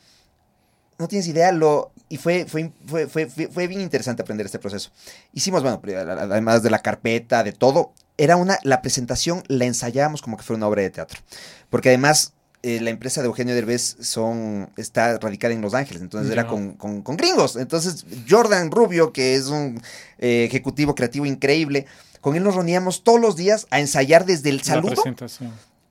no 0.98 1.06
tienes 1.08 1.28
idea 1.28 1.52
lo... 1.52 1.92
Y 2.08 2.16
fue, 2.16 2.46
fue, 2.46 2.72
fue, 2.86 3.06
fue, 3.06 3.26
fue- 3.26 3.48
fue 3.48 3.66
bien 3.66 3.82
interesante 3.82 4.22
aprender 4.22 4.46
este 4.46 4.58
proceso. 4.58 4.90
Hicimos, 5.34 5.62
bueno, 5.62 5.80
además 5.84 6.62
de 6.62 6.70
la 6.70 6.78
carpeta, 6.80 7.44
de 7.44 7.52
todo, 7.52 7.92
era 8.16 8.36
una... 8.36 8.58
La 8.62 8.80
presentación 8.80 9.42
la 9.48 9.66
ensayábamos 9.66 10.22
como 10.22 10.38
que 10.38 10.42
fuera 10.42 10.56
una 10.56 10.68
obra 10.68 10.82
de 10.82 10.90
teatro. 10.90 11.20
Porque 11.68 11.90
además... 11.90 12.32
eh, 12.62 12.80
la 12.80 12.90
empresa 12.90 13.20
de 13.22 13.26
Eugenio 13.28 13.54
Derbez 13.54 13.96
son, 14.00 14.70
está 14.76 15.18
radicada 15.18 15.54
en 15.54 15.60
Los 15.60 15.74
Ángeles, 15.74 16.02
entonces 16.02 16.32
era 16.32 16.46
con, 16.46 16.72
con- 16.74 17.02
con 17.02 17.16
gringos. 17.16 17.56
Entonces, 17.56 18.04
Jordan 18.28 18.70
Rubio, 18.70 19.12
que 19.12 19.34
es 19.34 19.46
un 19.46 19.80
eh, 20.18 20.44
ejecutivo 20.48 20.94
creativo 20.94 21.26
increíble, 21.26 21.86
con 22.20 22.34
él 22.34 22.42
nos 22.42 22.54
reuníamos 22.54 23.04
todos 23.04 23.20
los 23.20 23.36
días 23.36 23.66
a 23.70 23.78
ensayar 23.78 24.24
desde 24.26 24.50
el 24.50 24.62
saludo 24.62 24.94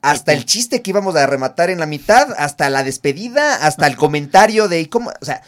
hasta 0.01 0.33
el 0.33 0.45
chiste 0.45 0.81
que 0.81 0.89
íbamos 0.91 1.15
a 1.15 1.25
rematar 1.25 1.69
en 1.69 1.79
la 1.79 1.85
mitad, 1.85 2.27
hasta 2.37 2.69
la 2.69 2.83
despedida, 2.83 3.55
hasta 3.65 3.87
el 3.87 3.95
comentario 3.95 4.67
de 4.67 4.81
¿y 4.81 4.85
cómo, 4.87 5.11
o 5.21 5.25
sea, 5.25 5.41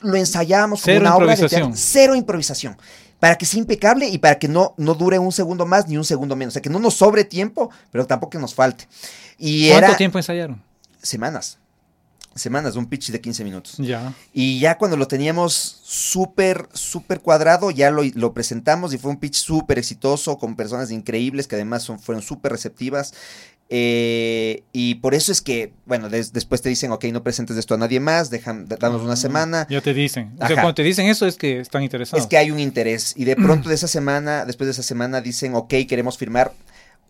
lo 0.00 0.16
ensayábamos 0.16 0.82
como 0.82 0.94
Cero 0.94 1.00
una 1.00 1.16
obra 1.16 1.26
de 1.26 1.48
teatro, 1.48 1.66
cero 1.76 2.14
improvisación. 2.16 2.76
Para 3.20 3.36
que 3.38 3.46
sea 3.46 3.60
impecable 3.60 4.08
y 4.08 4.18
para 4.18 4.36
que 4.40 4.48
no, 4.48 4.74
no 4.78 4.94
dure 4.94 5.16
un 5.20 5.30
segundo 5.30 5.64
más 5.64 5.86
ni 5.86 5.96
un 5.96 6.04
segundo 6.04 6.34
menos. 6.34 6.52
O 6.52 6.54
sea, 6.54 6.62
que 6.62 6.68
no 6.70 6.80
nos 6.80 6.94
sobre 6.94 7.22
tiempo, 7.24 7.70
pero 7.92 8.04
tampoco 8.04 8.30
que 8.30 8.38
nos 8.40 8.52
falte. 8.52 8.88
Y 9.38 9.68
¿Cuánto 9.70 9.86
era 9.86 9.96
tiempo 9.96 10.18
ensayaron? 10.18 10.60
Semanas. 11.02 11.58
Semanas, 12.34 12.76
un 12.76 12.86
pitch 12.86 13.10
de 13.10 13.20
15 13.20 13.44
minutos. 13.44 13.74
Ya. 13.76 14.14
Y 14.32 14.58
ya 14.58 14.78
cuando 14.78 14.96
lo 14.96 15.06
teníamos 15.06 15.52
súper, 15.84 16.66
súper 16.72 17.20
cuadrado, 17.20 17.70
ya 17.70 17.90
lo, 17.90 18.02
lo 18.14 18.32
presentamos 18.32 18.94
y 18.94 18.98
fue 18.98 19.10
un 19.10 19.18
pitch 19.18 19.34
súper 19.34 19.78
exitoso 19.78 20.38
con 20.38 20.56
personas 20.56 20.90
increíbles 20.90 21.46
que 21.46 21.56
además 21.56 21.82
son, 21.82 22.00
fueron 22.00 22.22
súper 22.22 22.52
receptivas. 22.52 23.12
Eh, 23.74 24.62
y 24.72 24.96
por 24.96 25.14
eso 25.14 25.32
es 25.32 25.40
que, 25.42 25.72
bueno, 25.86 26.08
des- 26.08 26.32
después 26.32 26.60
te 26.62 26.68
dicen, 26.68 26.92
ok, 26.92 27.04
no 27.06 27.22
presentes 27.22 27.56
esto 27.56 27.74
a 27.74 27.78
nadie 27.78 28.00
más, 28.00 28.30
dejan, 28.30 28.66
danos 28.66 29.02
una 29.02 29.14
Ah, 29.14 29.16
semana. 29.16 29.66
Ya 29.70 29.80
te 29.80 29.92
dicen. 29.94 30.32
O 30.40 30.46
sea, 30.46 30.56
cuando 30.56 30.74
te 30.74 30.82
dicen 30.82 31.06
eso 31.06 31.26
es 31.26 31.36
que 31.36 31.60
están 31.60 31.82
interesados. 31.82 32.22
Es 32.22 32.28
que 32.28 32.36
hay 32.38 32.50
un 32.50 32.58
interés. 32.60 33.14
Y 33.16 33.24
de 33.24 33.36
pronto 33.36 33.68
de 33.68 33.74
esa 33.74 33.88
semana, 33.88 34.44
después 34.44 34.66
de 34.66 34.72
esa 34.72 34.82
semana, 34.82 35.20
dicen, 35.20 35.54
ok, 35.54 35.72
queremos 35.88 36.16
firmar 36.18 36.52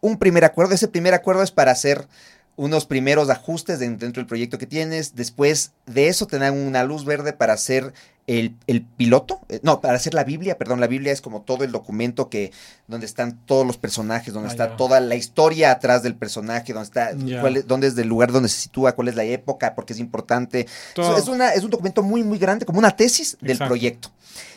un 0.01 0.19
primer 0.19 0.45
acuerdo. 0.45 0.75
Ese 0.75 0.89
primer 0.89 1.15
acuerdo 1.15 1.43
es 1.43 1.51
para 1.51 1.73
hacer 1.73 2.07
unos 2.57 2.85
primeros 2.87 3.31
ajustes 3.31 3.79
de- 3.79 3.89
dentro 3.89 4.21
del 4.21 4.27
proyecto 4.27 4.59
que 4.59 4.67
tienes. 4.67 5.15
Después 5.15 5.73
de 5.87 6.09
eso 6.09 6.27
te 6.27 6.39
dan 6.39 6.55
una 6.57 6.85
luz 6.85 7.05
verde 7.05 7.33
para 7.33 7.55
hacer 7.55 7.93
el, 8.29 8.55
el 8.67 8.83
piloto. 8.83 9.41
Eh, 9.49 9.59
no, 9.63 9.81
para 9.81 9.95
hacer 9.95 10.15
la 10.15 10.23
Biblia. 10.23 10.59
Perdón, 10.59 10.79
la 10.79 10.87
Biblia 10.87 11.13
es 11.13 11.21
como 11.23 11.41
todo 11.43 11.65
el 11.65 11.73
documento 11.73 12.29
que 12.29 12.53
donde 12.87 13.07
están 13.07 13.39
todos 13.47 13.67
los 13.67 13.79
personajes, 13.79 14.33
donde 14.35 14.51
Ah, 14.51 14.53
está 14.53 14.77
toda 14.77 15.01
la 15.01 15.15
historia 15.17 15.71
atrás 15.73 16.03
del 16.03 16.15
personaje, 16.15 16.73
donde 16.73 16.85
está 16.87 17.11
cuál 17.41 17.57
es- 17.57 17.67
dónde 17.67 17.87
es 17.89 17.97
el 17.99 18.07
lugar 18.07 18.31
donde 18.33 18.49
se 18.49 18.61
sitúa, 18.61 18.93
cuál 18.95 19.09
es 19.09 19.17
la 19.17 19.25
época, 19.25 19.75
porque 19.75 19.95
es 19.95 19.99
importante. 19.99 20.67
Todo. 20.95 21.17
Es, 21.17 21.27
una, 21.29 21.55
es 21.55 21.65
un 21.65 21.71
documento 21.71 22.03
muy, 22.03 22.23
muy 22.23 22.39
grande, 22.39 22.65
como 22.67 22.79
una 22.79 22.95
tesis 22.95 23.39
del 23.41 23.53
Exacto. 23.53 23.71
proyecto. 23.71 24.11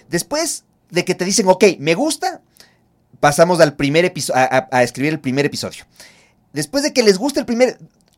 Después 0.10 0.64
de 0.92 1.04
que 1.06 1.16
te 1.16 1.26
dicen, 1.26 1.48
ok, 1.48 1.64
me 1.80 1.96
gusta, 1.96 2.42
pasamos 3.20 3.60
al 3.62 3.76
primer 3.76 4.06
episodio, 4.06 4.40
a, 4.42 4.44
a- 4.44 4.68
a 4.72 4.84
escribir 4.84 5.14
el 5.14 5.20
primer 5.20 5.46
episodio. 5.46 5.86
Después 6.56 6.84
de 6.84 6.94
que 6.94 7.04
les 7.04 7.18
guste 7.18 7.40
el 7.40 7.46
primer... 7.46 7.78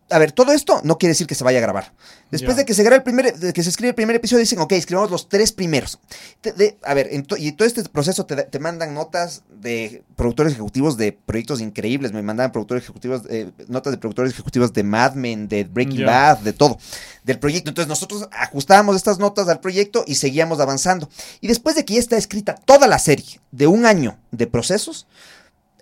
A 0.09 0.19
ver, 0.19 0.31
todo 0.31 0.53
esto 0.53 0.79
no 0.85 0.97
quiere 0.97 1.11
decir 1.11 1.27
que 1.27 1.35
se 1.35 1.43
vaya 1.43 1.57
a 1.57 1.61
grabar. 1.61 1.91
Después 2.31 2.55
de 2.55 2.63
que 2.63 2.73
se 2.73 2.81
grabe 2.83 2.95
el 2.99 3.03
primer, 3.03 3.37
de 3.37 3.51
que 3.51 3.61
se 3.61 3.67
escribe 3.69 3.89
el 3.89 3.95
primer 3.95 4.15
episodio, 4.15 4.39
dicen, 4.39 4.59
ok, 4.59 4.71
escribamos 4.71 5.11
los 5.11 5.27
tres 5.27 5.51
primeros. 5.51 5.99
De- 6.41 6.77
a 6.85 6.93
ver, 6.93 7.09
en 7.11 7.25
to- 7.25 7.35
y 7.35 7.51
todo 7.51 7.67
este 7.67 7.83
proceso 7.83 8.25
te, 8.25 8.35
da- 8.37 8.45
te 8.45 8.57
mandan 8.59 8.93
notas 8.93 9.43
de 9.59 10.03
productores 10.15 10.53
ejecutivos 10.53 10.95
de 10.95 11.11
proyectos 11.11 11.59
increíbles. 11.59 12.13
Me 12.13 12.21
mandaban 12.21 12.53
productores 12.53 12.85
ejecutivos, 12.85 13.23
eh, 13.29 13.51
notas 13.67 13.91
de 13.91 13.97
productores 13.97 14.31
ejecutivos 14.31 14.71
de 14.71 14.83
Mad 14.83 15.15
Men, 15.15 15.49
de 15.49 15.65
Breaking. 15.65 16.05
Bad, 16.05 16.37
de 16.37 16.53
todo, 16.53 16.77
del 17.25 17.37
proyecto. 17.39 17.69
Entonces 17.69 17.89
nosotros 17.89 18.29
ajustábamos 18.31 18.95
estas 18.95 19.19
notas 19.19 19.49
al 19.49 19.59
proyecto 19.59 20.05
y 20.07 20.15
seguíamos 20.15 20.61
avanzando. 20.61 21.09
Y 21.41 21.49
después 21.49 21.75
de 21.75 21.83
que 21.83 21.95
ya 21.95 21.99
está 21.99 22.15
escrita 22.15 22.55
toda 22.55 22.87
la 22.87 22.99
serie 22.99 23.41
de 23.51 23.67
un 23.67 23.85
año 23.85 24.17
de 24.31 24.47
procesos, 24.47 25.05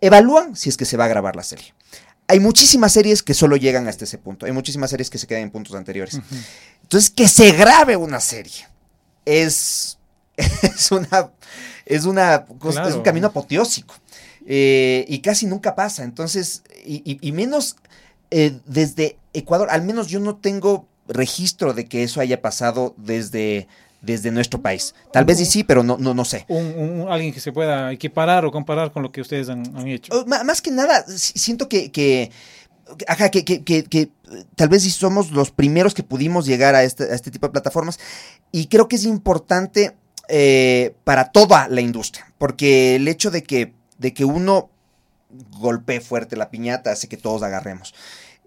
evalúan 0.01 0.55
si 0.55 0.69
es 0.69 0.77
que 0.77 0.85
se 0.85 0.97
va 0.97 1.05
a 1.05 1.09
grabar 1.09 1.35
la 1.35 1.43
serie. 1.43 1.75
Hay 2.27 2.39
muchísimas 2.39 2.91
series 2.93 3.21
que 3.21 3.33
solo 3.33 3.55
llegan 3.55 3.87
hasta 3.87 4.05
ese 4.05 4.17
punto. 4.17 4.45
Hay 4.45 4.51
muchísimas 4.51 4.89
series 4.89 5.09
que 5.09 5.17
se 5.17 5.27
quedan 5.27 5.43
en 5.43 5.51
puntos 5.51 5.75
anteriores. 5.75 6.19
Entonces, 6.81 7.09
que 7.09 7.27
se 7.27 7.51
grabe 7.51 7.95
una 7.95 8.19
serie 8.19 8.67
es, 9.25 9.97
es 10.37 10.91
una 10.91 11.31
es 11.85 12.05
una 12.05 12.45
es 12.89 12.95
un 12.95 13.03
camino 13.03 13.27
apoteósico. 13.27 13.95
Eh, 14.47 15.05
y 15.07 15.19
casi 15.19 15.45
nunca 15.45 15.75
pasa. 15.75 16.03
Entonces, 16.03 16.63
y, 16.85 17.01
y- 17.09 17.19
y 17.21 17.31
menos 17.31 17.75
eh, 18.31 18.59
desde 18.65 19.17
Ecuador, 19.33 19.67
al 19.71 19.83
menos 19.83 20.07
yo 20.07 20.19
no 20.19 20.35
tengo 20.37 20.87
registro 21.07 21.73
de 21.73 21.85
que 21.85 22.03
eso 22.03 22.21
haya 22.21 22.41
pasado 22.41 22.95
desde, 22.97 23.67
desde 24.05 24.31
nuestro 24.31 24.61
país. 24.61 24.93
Tal 25.11 25.25
vez 25.25 25.37
sí, 25.39 25.45
sí, 25.45 25.63
pero 25.63 25.83
no, 25.83 25.97
no, 25.97 26.13
no 26.13 26.25
sé. 26.25 26.45
Un, 26.47 26.65
un- 27.01 27.07
alguien 27.11 27.33
que 27.33 27.39
se 27.39 27.51
pueda 27.51 27.91
equiparar 27.91 28.45
o 28.45 28.51
comparar 28.51 28.91
con 28.91 29.03
lo 29.03 29.11
que 29.11 29.21
ustedes 29.21 29.49
han, 29.49 29.63
han 29.75 29.87
hecho. 29.87 30.13
Oh, 30.13 30.25
Más 30.25 30.61
que 30.61 30.71
nada, 30.71 31.03
si- 31.07 31.37
siento 31.39 31.67
que, 31.67 31.91
que 31.91 32.31
ajá, 33.07 33.29
que, 33.29 33.43
que, 33.43 33.63
que- 33.63 33.83
que, 33.83 34.09
tal 34.55 34.69
vez 34.69 34.83
sí 34.83 34.91
somos 34.91 35.31
los 35.31 35.51
primeros 35.51 35.93
que 35.93 36.03
pudimos 36.03 36.45
llegar 36.45 36.75
a 36.75 36.83
este, 36.83 37.03
a 37.05 37.15
este 37.15 37.31
tipo 37.31 37.47
de 37.47 37.51
plataformas. 37.51 37.99
Y 38.51 38.67
creo 38.67 38.87
que 38.87 38.95
es 38.95 39.05
importante 39.05 39.95
eh, 40.29 40.95
para 41.03 41.31
toda 41.31 41.67
la 41.67 41.81
industria, 41.81 42.31
porque 42.37 42.95
el 42.95 43.07
hecho 43.07 43.31
de 43.31 43.43
que, 43.43 43.73
de 43.97 44.13
que 44.13 44.25
uno 44.25 44.69
golpee 45.59 45.99
fuerte 46.01 46.35
la 46.37 46.49
piñata 46.49 46.91
hace 46.91 47.07
que 47.09 47.17
todos 47.17 47.43
agarremos. 47.43 47.93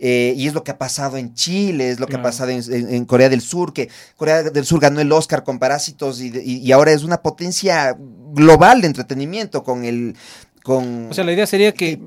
Eh, 0.01 0.33
y 0.37 0.47
es 0.47 0.55
lo 0.55 0.63
que 0.63 0.71
ha 0.71 0.79
pasado 0.79 1.17
en 1.17 1.35
Chile, 1.35 1.91
es 1.91 1.99
lo 1.99 2.07
que 2.07 2.15
ha 2.17 2.23
pasado 2.23 2.51
en, 2.51 2.63
en- 2.73 2.95
en 2.95 3.05
Corea 3.05 3.29
del 3.29 3.41
Sur, 3.41 3.73
que 3.73 3.89
Corea 4.17 4.45
del 4.45 4.65
Sur 4.65 4.79
ganó 4.81 5.01
el 5.01 5.11
Oscar 5.11 5.43
con 5.43 5.59
Parásitos 5.59 6.21
y, 6.21 6.29
y- 6.29 6.59
y 6.59 6.71
ahora 6.73 6.93
es 6.93 7.03
una 7.03 7.21
potencia 7.21 7.97
global 7.99 8.81
de 8.81 8.87
entretenimiento 8.87 9.63
con 9.65 9.85
el... 9.85 10.15
Con, 10.63 11.09
O 11.11 11.15
sea, 11.15 11.25
la 11.25 11.33
idea 11.33 11.47
sería 11.47 11.73
que, 11.73 11.99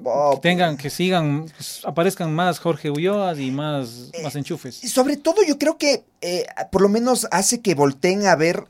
tengan, 0.41 0.77
que 0.77 0.89
sigan, 0.91 1.45
pues, 1.57 1.81
aparezcan 1.83 2.31
más 2.33 2.59
Jorge 2.59 2.91
Ulloas 2.91 3.39
y 3.39 3.49
más, 3.49 4.09
Eh, 4.13 4.21
más 4.23 4.35
enchufes. 4.35 4.75
Sobre 4.75 5.17
todo 5.17 5.37
yo 5.47 5.57
creo 5.57 5.77
que 5.79 6.03
eh, 6.21 6.45
por 6.71 6.81
lo 6.81 6.89
menos 6.89 7.27
hace 7.31 7.59
que 7.61 7.73
volteen 7.75 8.27
a 8.27 8.35
ver, 8.35 8.65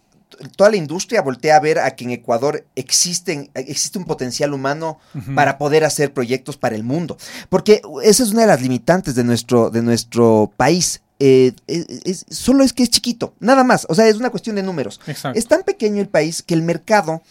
toda 0.56 0.69
la 0.69 0.77
industria 0.77 1.21
voltea 1.21 1.56
a 1.56 1.60
ver 1.60 1.80
a 1.80 1.95
que 1.95 2.04
en 2.06 2.12
Ecuador 2.12 2.65
existen, 2.75 3.49
existe 3.54 3.97
un 3.97 4.06
potencial 4.06 4.54
humano 4.54 4.99
para 5.36 5.58
poder 5.58 5.84
hacer 5.84 6.13
proyectos 6.13 6.58
para 6.58 6.75
el 6.75 6.84
mundo. 6.84 7.17
Porque 7.49 7.82
esa 8.04 8.23
es 8.23 8.32
una 8.32 8.41
de 8.41 8.47
las 8.47 8.62
limitantes 8.62 9.15
de 9.15 9.23
nuestro, 9.23 9.69
de 9.69 9.82
nuestro 9.82 10.51
país. 10.58 11.01
Eh, 11.19 11.54
es- 11.67 11.86
es- 12.04 12.25
solo 12.30 12.63
es 12.63 12.73
que 12.73 12.84
es 12.84 12.89
chiquito, 12.89 13.36
nada 13.39 13.63
más. 13.63 13.86
O 13.89 13.95
sea, 13.95 14.08
es 14.08 14.15
una 14.15 14.32
cuestión 14.32 14.56
de 14.56 14.63
números. 14.63 14.99
Exacto. 15.08 15.38
Es 15.38 15.47
tan 15.47 15.63
pequeño 15.63 16.01
el 16.01 16.10
país 16.10 16.41
que 16.41 16.54
el 16.56 16.63
mercado 16.63 17.21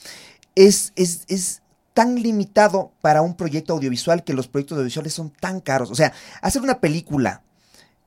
es, 0.54 0.92
es, 0.96 1.22
es 1.28 1.60
tan 1.92 2.14
limitado 2.22 2.92
para 3.00 3.20
un 3.20 3.34
proyecto 3.34 3.72
audiovisual 3.72 4.22
que 4.22 4.32
los 4.32 4.46
proyectos 4.46 4.76
audiovisuales 4.76 5.12
son 5.12 5.30
tan 5.30 5.60
caros. 5.60 5.90
O 5.90 5.94
sea, 5.96 6.12
hacer 6.40 6.62
una 6.62 6.78
película 6.80 7.42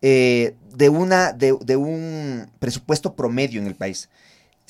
eh, 0.01 0.55
de, 0.75 0.89
una, 0.89 1.31
de, 1.31 1.57
de 1.61 1.75
un 1.77 2.49
presupuesto 2.59 3.13
promedio 3.15 3.61
en 3.61 3.67
el 3.67 3.75
país, 3.75 4.09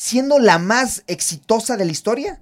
siendo 0.03 0.37
la 0.37 0.59
más 0.59 1.01
exitosa 1.07 1.77
de 1.77 1.85
la 1.85 1.93
historia 1.93 2.41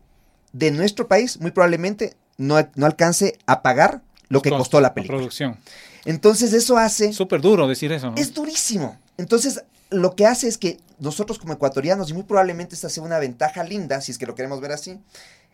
de 0.51 0.71
nuestro 0.71 1.07
país, 1.07 1.39
muy 1.39 1.51
probablemente 1.51 2.15
no, 2.37 2.55
no 2.73 2.87
alcance 2.87 3.37
a 3.45 3.61
pagar 3.61 4.01
lo 4.29 4.41
que 4.41 4.49
costó 4.49 4.81
la 4.81 4.95
película. 4.95 5.19
producción. 5.19 5.57
Entonces 6.05 6.53
eso 6.53 6.75
hace... 6.79 7.13
Súper 7.13 7.39
duro 7.39 7.67
decir 7.67 7.91
eso, 7.91 8.09
¿no? 8.09 8.17
Es 8.17 8.33
durísimo. 8.33 8.97
Entonces, 9.17 9.63
lo 9.91 10.15
que 10.15 10.25
hace 10.25 10.47
es 10.47 10.57
que 10.57 10.79
nosotros 10.97 11.37
como 11.37 11.53
ecuatorianos, 11.53 12.09
y 12.09 12.13
muy 12.13 12.23
probablemente 12.23 12.73
esta 12.73 12.89
sea 12.89 13.03
una 13.03 13.19
ventaja 13.19 13.63
linda, 13.63 14.01
si 14.01 14.11
es 14.11 14.17
que 14.17 14.25
lo 14.25 14.33
queremos 14.33 14.59
ver 14.59 14.71
así, 14.71 14.99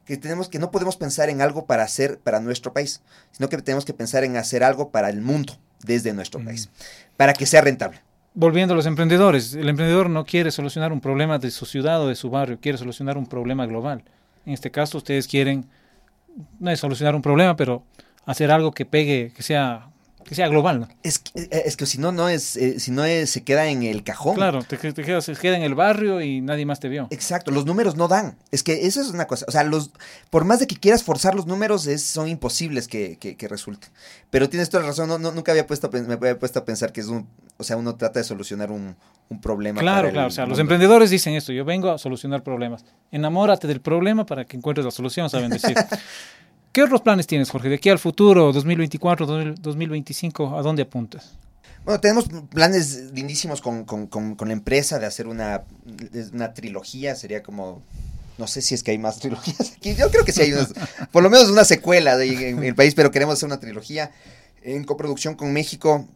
que 0.05 0.15
tenemos 0.15 0.47
que 0.47 0.59
no 0.59 0.71
podemos 0.71 0.95
pensar 0.95 1.29
en 1.29 1.41
algo 1.41 1.65
para 1.65 1.83
hacer 1.83 2.19
para 2.19 2.39
nuestro 2.39 2.71
país, 2.71 3.01
sino 3.33 3.49
que 3.49 3.57
tenemos 3.57 3.83
que 3.83 3.93
pensar 3.93 4.23
en 4.23 4.37
hacer 4.37 4.63
algo 4.63 4.91
para 4.91 5.09
el 5.09 5.19
mundo 5.19 5.57
desde 5.83 6.13
nuestro 6.13 6.39
Mm. 6.39 6.45
país, 6.45 6.69
para 7.17 7.33
que 7.33 7.45
sea 7.45 7.59
rentable. 7.59 7.99
Volviendo 8.39 8.75
a 8.75 8.77
los 8.77 8.85
emprendedores, 8.85 9.55
el 9.55 9.67
emprendedor 9.67 10.11
no 10.11 10.23
quiere 10.23 10.51
solucionar 10.51 10.93
un 10.93 11.01
problema 11.01 11.39
de 11.39 11.49
su 11.49 11.65
ciudad 11.65 11.99
o 12.03 12.07
de 12.07 12.13
su 12.13 12.29
barrio, 12.29 12.59
quiere 12.61 12.77
solucionar 12.77 13.17
un 13.17 13.25
problema 13.25 13.65
global. 13.65 14.03
En 14.45 14.53
este 14.53 14.69
caso, 14.69 14.99
ustedes 14.99 15.27
quieren, 15.27 15.65
no 16.59 16.69
es 16.69 16.79
solucionar 16.79 17.15
un 17.15 17.23
problema, 17.23 17.55
pero 17.55 17.81
hacer 18.27 18.51
algo 18.51 18.73
que 18.73 18.85
pegue, 18.85 19.31
que 19.35 19.41
sea, 19.41 19.87
que 20.27 20.35
sea 20.35 20.47
global. 20.47 20.81
¿no? 20.81 20.87
Es 21.03 21.19
que, 21.19 21.39
eh, 21.41 21.63
es 21.65 21.75
que 21.77 21.85
si 21.85 21.97
no, 21.97 22.11
no 22.11 22.29
es, 22.29 22.55
eh, 22.57 22.79
si 22.79 22.91
no 22.91 23.03
es, 23.05 23.29
se 23.31 23.43
queda 23.43 23.67
en 23.67 23.83
el 23.83 24.03
cajón. 24.03 24.35
Claro, 24.35 24.61
te, 24.63 24.77
te 24.77 25.03
quedas, 25.03 25.25
se 25.25 25.33
queda 25.35 25.57
en 25.57 25.63
el 25.63 25.73
barrio 25.73 26.21
y 26.21 26.41
nadie 26.41 26.65
más 26.65 26.79
te 26.79 26.89
vio. 26.89 27.07
Exacto, 27.09 27.49
los 27.51 27.65
números 27.65 27.95
no 27.95 28.07
dan. 28.07 28.37
Es 28.51 28.61
que 28.63 28.85
eso 28.85 29.01
es 29.01 29.07
una 29.09 29.25
cosa. 29.25 29.45
O 29.47 29.51
sea, 29.51 29.63
los, 29.63 29.91
por 30.29 30.45
más 30.45 30.59
de 30.59 30.67
que 30.67 30.75
quieras 30.75 31.03
forzar 31.03 31.33
los 31.33 31.47
números, 31.47 31.87
es, 31.87 32.03
son 32.03 32.27
imposibles 32.27 32.87
que, 32.87 33.17
que, 33.17 33.35
que 33.37 33.47
resulten. 33.47 33.89
Pero 34.29 34.49
tienes 34.49 34.69
toda 34.69 34.83
la 34.83 34.89
razón. 34.89 35.07
No, 35.09 35.17
no- 35.17 35.31
nunca 35.31 35.51
había 35.53 35.65
puesto 35.65 35.89
me 35.91 36.13
había 36.13 36.37
puesto 36.37 36.59
a 36.59 36.65
pensar 36.65 36.91
que 36.91 37.01
es 37.01 37.07
un. 37.07 37.27
O 37.57 37.63
sea, 37.63 37.75
uno 37.77 37.95
trata 37.95 38.19
de 38.19 38.23
solucionar 38.23 38.69
un, 38.71 38.95
un 39.29 39.41
problema. 39.41 39.79
Claro, 39.81 40.11
claro. 40.11 40.27
O 40.27 40.31
sea, 40.31 40.45
los 40.45 40.59
emprendedores 40.59 41.09
dicen 41.09 41.33
esto, 41.33 41.51
yo 41.53 41.65
vengo 41.65 41.89
a 41.89 41.97
solucionar 41.97 42.43
problemas. 42.43 42.85
Enamórate 43.11 43.65
del 43.67 43.81
problema 43.81 44.25
para 44.25 44.45
que 44.45 44.57
encuentres 44.57 44.85
la 44.85 44.91
solución, 44.91 45.29
saben 45.29 45.49
decir. 45.49 45.75
¿Qué 46.77 46.83
otros 46.83 47.01
planes 47.01 47.25
tienes, 47.25 47.49
Jorge? 47.49 47.69
De 47.69 47.75
aquí 47.77 47.89
al 47.89 47.97
futuro, 47.97 48.53
2024, 48.53 49.25
2000 49.25 49.55
2025, 49.59 50.59
¿a 50.59 50.61
dónde 50.61 50.83
apuntas? 50.83 51.31
Bueno, 51.83 51.99
tenemos 51.99 52.25
planes 52.51 53.11
lindísimos 53.13 53.61
con, 53.61 53.83
con- 53.83 54.05
con- 54.05 54.47
la 54.47 54.53
empresa 54.53 54.99
de 54.99 55.07
hacer 55.07 55.25
una, 55.27 55.63
una 56.33 56.53
trilogía. 56.53 57.15
Sería 57.15 57.41
como. 57.41 57.81
No 58.37 58.45
sé 58.45 58.61
si 58.61 58.75
es 58.75 58.83
que 58.83 58.91
hay 58.91 58.99
más 58.99 59.17
trilogías 59.21 59.73
aquí. 59.75 59.95
Yo 59.95 60.11
creo 60.11 60.23
que 60.23 60.31
sí 60.31 60.41
hay 60.43 60.53
unas, 60.53 60.71
por 61.11 61.23
lo 61.23 61.31
menos 61.31 61.49
una 61.49 61.65
secuela 61.65 62.23
en 62.23 62.63
el 62.63 62.75
país, 62.75 62.93
pero 62.93 63.09
queremos 63.09 63.33
hacer 63.33 63.47
una 63.47 63.59
trilogía 63.59 64.11
en 64.61 64.83
coproducción 64.83 65.33
con 65.33 65.51
México. 65.53 66.07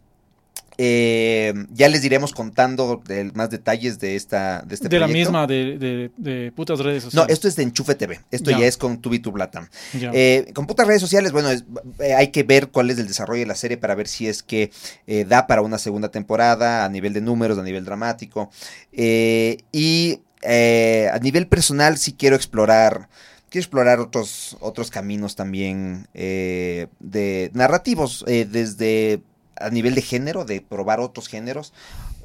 Eh, 0.77 1.53
ya 1.71 1.89
les 1.89 2.03
iremos 2.05 2.31
contando 2.33 3.03
más 3.33 3.49
detalles 3.49 3.99
de 3.99 4.15
esta 4.15 4.61
de 4.61 4.75
este 4.75 4.87
de 4.89 4.99
la 4.99 5.07
misma 5.07 5.45
de, 5.45 5.77
de, 5.77 6.11
de 6.17 6.51
putas 6.53 6.79
redes 6.79 7.03
No, 7.03 7.09
sociales. 7.11 7.33
esto 7.33 7.47
es 7.47 7.55
de 7.55 7.63
Enchufe 7.63 7.95
TV. 7.95 8.19
Esto 8.31 8.51
Ya. 8.51 8.59
ya, 8.59 8.65
es 8.67 8.77
con 8.77 8.99
Tubitu 9.01 9.31
Blatam. 9.31 9.67
Ya. 9.99 10.11
Eh, 10.13 10.51
con 10.55 10.65
putas 10.67 10.87
redes 10.87 11.01
sociales, 11.01 11.31
bueno, 11.33 11.49
es- 11.51 11.65
eh, 11.99 12.13
hay 12.13 12.29
que 12.29 12.43
ver 12.43 12.69
cuál 12.69 12.89
es 12.89 12.97
el 12.97 13.07
desarrollo 13.07 13.41
de 13.41 13.47
la 13.47 13.55
serie 13.55 13.77
para 13.77 13.95
ver 13.95 14.07
si 14.07 14.27
es 14.27 14.43
que 14.43 14.71
eh, 15.07 15.25
da 15.27 15.45
para 15.45 15.61
una 15.61 15.77
segunda 15.77 16.09
temporada 16.09 16.85
a 16.85 16.89
nivel 16.89 17.13
de 17.13 17.21
números, 17.21 17.57
a 17.59 17.63
nivel 17.63 17.85
dramático. 17.85 18.49
Y 18.93 20.19
a 20.43 21.19
nivel 21.21 21.47
personal 21.47 21.97
sí 21.97 22.13
quiero 22.17 22.35
explorar, 22.35 23.09
quiero 23.49 23.61
explorar 23.63 23.99
otros, 23.99 24.57
otros 24.59 24.89
caminos 24.89 25.35
también 25.35 26.07
eh, 26.13 26.87
de 26.99 27.51
narrativos, 27.53 28.23
eh, 28.27 28.47
desde 28.49 29.21
a 29.57 29.69
nivel 29.69 29.95
de 29.95 30.01
género, 30.01 30.45
de 30.45 30.61
probar 30.61 30.99
otros 30.99 31.27
géneros. 31.27 31.73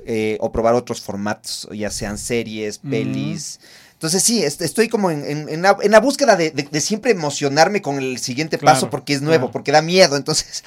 eh, 0.09 0.39
o 0.41 0.53
probar 0.53 0.75
otros 0.75 1.01
formatos, 1.01 1.69
ya 1.75 1.91
sean 1.91 2.17
series, 2.17 2.79
Mm. 2.85 2.91
pelis, 2.91 3.59
entonces 3.95 4.23
sí, 4.23 4.45
est- 4.45 4.63
estoy 4.63 4.89
como 4.89 5.11
en, 5.11 5.25
en- 5.29 5.49
en 5.49 5.63
la, 5.63 5.77
en 5.83 5.91
la 5.91 5.99
búsqueda 5.99 6.37
de, 6.37 6.53
de- 6.53 6.69
de 6.71 6.81
siempre 6.81 7.11
emocionarme 7.11 7.83
con 7.83 7.97
el 7.99 8.19
siguiente 8.19 8.57
Claro, 8.57 8.77
paso 8.77 8.89
porque 8.89 9.15
es 9.15 9.21
nuevo, 9.21 9.47
claro. 9.47 9.53
porque 9.53 9.73
da 9.73 9.83
miedo. 9.83 10.17
Entonces 10.17 10.63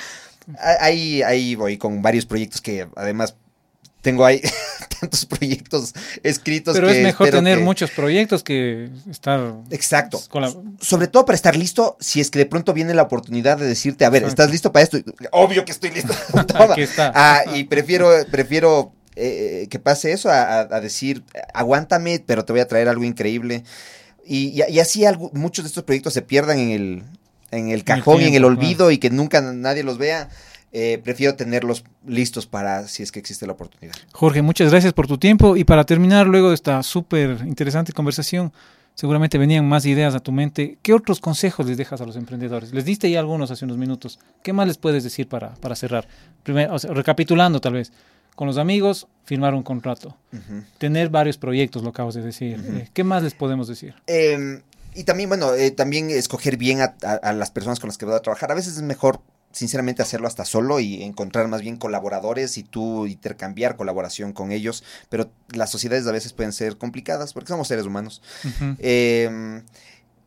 ahí, 0.81 1.21
ahí 1.21 1.55
voy 1.55 1.77
con 1.77 2.01
varios 2.01 2.25
proyectos 2.25 2.59
que 2.59 2.87
además 2.97 3.35
tengo 4.01 4.25
ahí 4.25 4.41
tantos 4.99 5.25
proyectos 5.25 5.93
escritos. 6.23 6.75
Pero 6.75 6.87
que 6.87 6.97
es 6.99 7.03
mejor 7.03 7.29
tener 7.29 7.57
que- 7.57 7.63
muchos 7.63 7.91
proyectos 7.91 8.43
que 8.43 8.89
estar 9.09 9.55
Exacto. 9.71 10.21
con 10.29 10.41
la- 10.41 10.53
Sobre 10.81 11.07
todo 11.07 11.25
para 11.25 11.35
estar 11.35 11.55
listo 11.55 11.97
si 11.99 12.21
es 12.21 12.31
que 12.31 12.39
de 12.39 12.45
pronto 12.45 12.73
viene 12.73 12.93
la 12.93 13.03
oportunidad 13.03 13.57
de 13.57 13.67
decirte, 13.67 14.05
a 14.05 14.09
ver, 14.09 14.23
Exacto. 14.23 14.41
¿estás 14.43 14.51
listo 14.51 14.71
para 14.71 14.83
esto? 14.83 14.97
Obvio 15.31 15.65
que 15.65 15.71
estoy 15.71 15.91
listo. 15.91 16.13
Aquí 16.71 16.81
está. 16.81 17.11
Ah, 17.15 17.43
y 17.53 17.65
prefiero, 17.65 18.09
prefiero 18.31 18.93
eh, 19.15 19.67
que 19.69 19.79
pase 19.79 20.11
eso 20.13 20.29
a, 20.29 20.65
decir, 20.79 21.23
aguántame, 21.53 22.23
pero 22.25 22.45
te 22.45 22.53
voy 22.53 22.61
a 22.61 22.67
traer 22.67 22.87
algo 22.87 23.03
increíble. 23.03 23.63
Y, 24.25 24.61
y- 24.61 24.71
y 24.73 24.79
así 24.79 25.05
algo- 25.05 25.31
muchos 25.33 25.63
de 25.65 25.67
estos 25.69 25.83
proyectos 25.83 26.13
se 26.13 26.21
pierdan 26.21 26.59
en 26.59 26.69
el, 26.71 27.03
en 27.51 27.69
el 27.69 27.83
cajón 27.83 28.21
y 28.21 28.25
en 28.25 28.35
el 28.35 28.45
olvido 28.45 28.91
y 28.91 28.97
que 28.97 29.09
nunca 29.09 29.41
nadie 29.41 29.83
los 29.83 29.97
vea. 29.97 30.29
Eh, 30.71 31.01
prefiero 31.03 31.35
tenerlos 31.35 31.83
listos 32.05 32.45
para 32.45 32.87
si 32.87 33.01
es 33.03 33.11
que 33.11 33.19
existe 33.19 33.47
la 33.47 33.53
oportunidad. 33.53 33.95
Jorge, 34.11 34.41
muchas 34.41 34.69
gracias 34.71 34.93
por 34.93 35.07
tu 35.07 35.17
tiempo 35.17 35.57
y 35.57 35.63
para 35.63 35.83
terminar 35.83 36.27
luego 36.27 36.49
de 36.49 36.55
esta 36.55 36.83
súper 36.83 37.39
interesante 37.45 37.91
conversación, 37.91 38.53
seguramente 38.93 39.37
venían 39.39 39.67
más 39.67 39.85
ideas 39.87 40.13
a 40.13 40.19
tu 40.19 40.31
mente. 40.31 40.77
¿Qué 40.83 40.93
otros 40.93 41.19
consejos 41.19 41.65
les 41.65 41.77
dejas 41.77 42.01
a 42.01 42.05
los 42.05 42.15
emprendedores? 42.17 42.71
Les 42.73 42.85
diste 42.85 43.09
ya 43.09 43.19
algunos 43.19 43.49
hace 43.49 43.65
unos 43.65 43.77
minutos. 43.77 44.19
¿Qué 44.43 44.53
más 44.53 44.67
les 44.67 44.77
puedes 44.77 45.03
decir 45.03 45.27
para, 45.27 45.55
para 45.55 45.75
cerrar? 45.75 46.07
Primero, 46.43 46.75
o 46.75 46.79
sea, 46.79 46.93
recapitulando 46.93 47.59
tal 47.61 47.73
vez, 47.73 47.91
con 48.35 48.47
los 48.47 48.57
amigos, 48.57 49.07
firmar 49.25 49.53
un 49.55 49.63
contrato, 49.63 50.15
tener 50.77 51.09
varios 51.09 51.37
proyectos, 51.37 51.81
lo 51.83 51.89
acabas 51.89 52.13
de 52.13 52.21
decir. 52.21 52.63
Eh, 52.63 52.89
¿Qué 52.93 53.03
más 53.03 53.23
les 53.23 53.33
podemos 53.33 53.67
decir? 53.67 53.95
Eh, 54.07 54.61
y 54.95 55.03
también, 55.03 55.29
bueno, 55.29 55.53
eh, 55.55 55.71
también 55.71 56.09
escoger 56.09 56.57
bien 56.57 56.81
a, 56.81 56.95
a- 57.03 57.13
a 57.15 57.33
las 57.33 57.51
personas 57.51 57.79
con 57.79 57.87
las 57.89 57.97
que 57.97 58.05
voy 58.05 58.15
a 58.15 58.19
trabajar. 58.19 58.51
A 58.51 58.55
veces 58.55 58.75
es 58.77 58.81
mejor, 58.81 59.19
sinceramente, 59.51 60.01
hacerlo 60.01 60.27
hasta 60.27 60.45
solo 60.45 60.79
y 60.79 61.03
encontrar 61.03 61.47
más 61.47 61.61
bien 61.61 61.77
colaboradores 61.77 62.57
y 62.57 62.63
tú 62.63 63.07
intercambiar 63.07 63.75
colaboración 63.75 64.33
con 64.33 64.51
ellos. 64.51 64.83
Pero 65.09 65.31
las 65.49 65.69
sociedades 65.69 66.07
a 66.07 66.11
veces 66.11 66.33
pueden 66.33 66.53
ser 66.53 66.77
complicadas 66.77 67.33
porque 67.33 67.49
somos 67.49 67.67
seres 67.67 67.85
humanos. 67.85 68.21
Eh, 68.79 69.61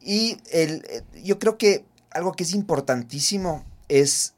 y 0.01 0.37
el, 0.51 0.85
eh, 0.89 1.03
yo 1.23 1.39
creo 1.39 1.57
que 1.59 1.85
algo 2.11 2.33
que 2.33 2.45
es 2.45 2.55
importantísimo 2.55 3.65
es 3.89 4.35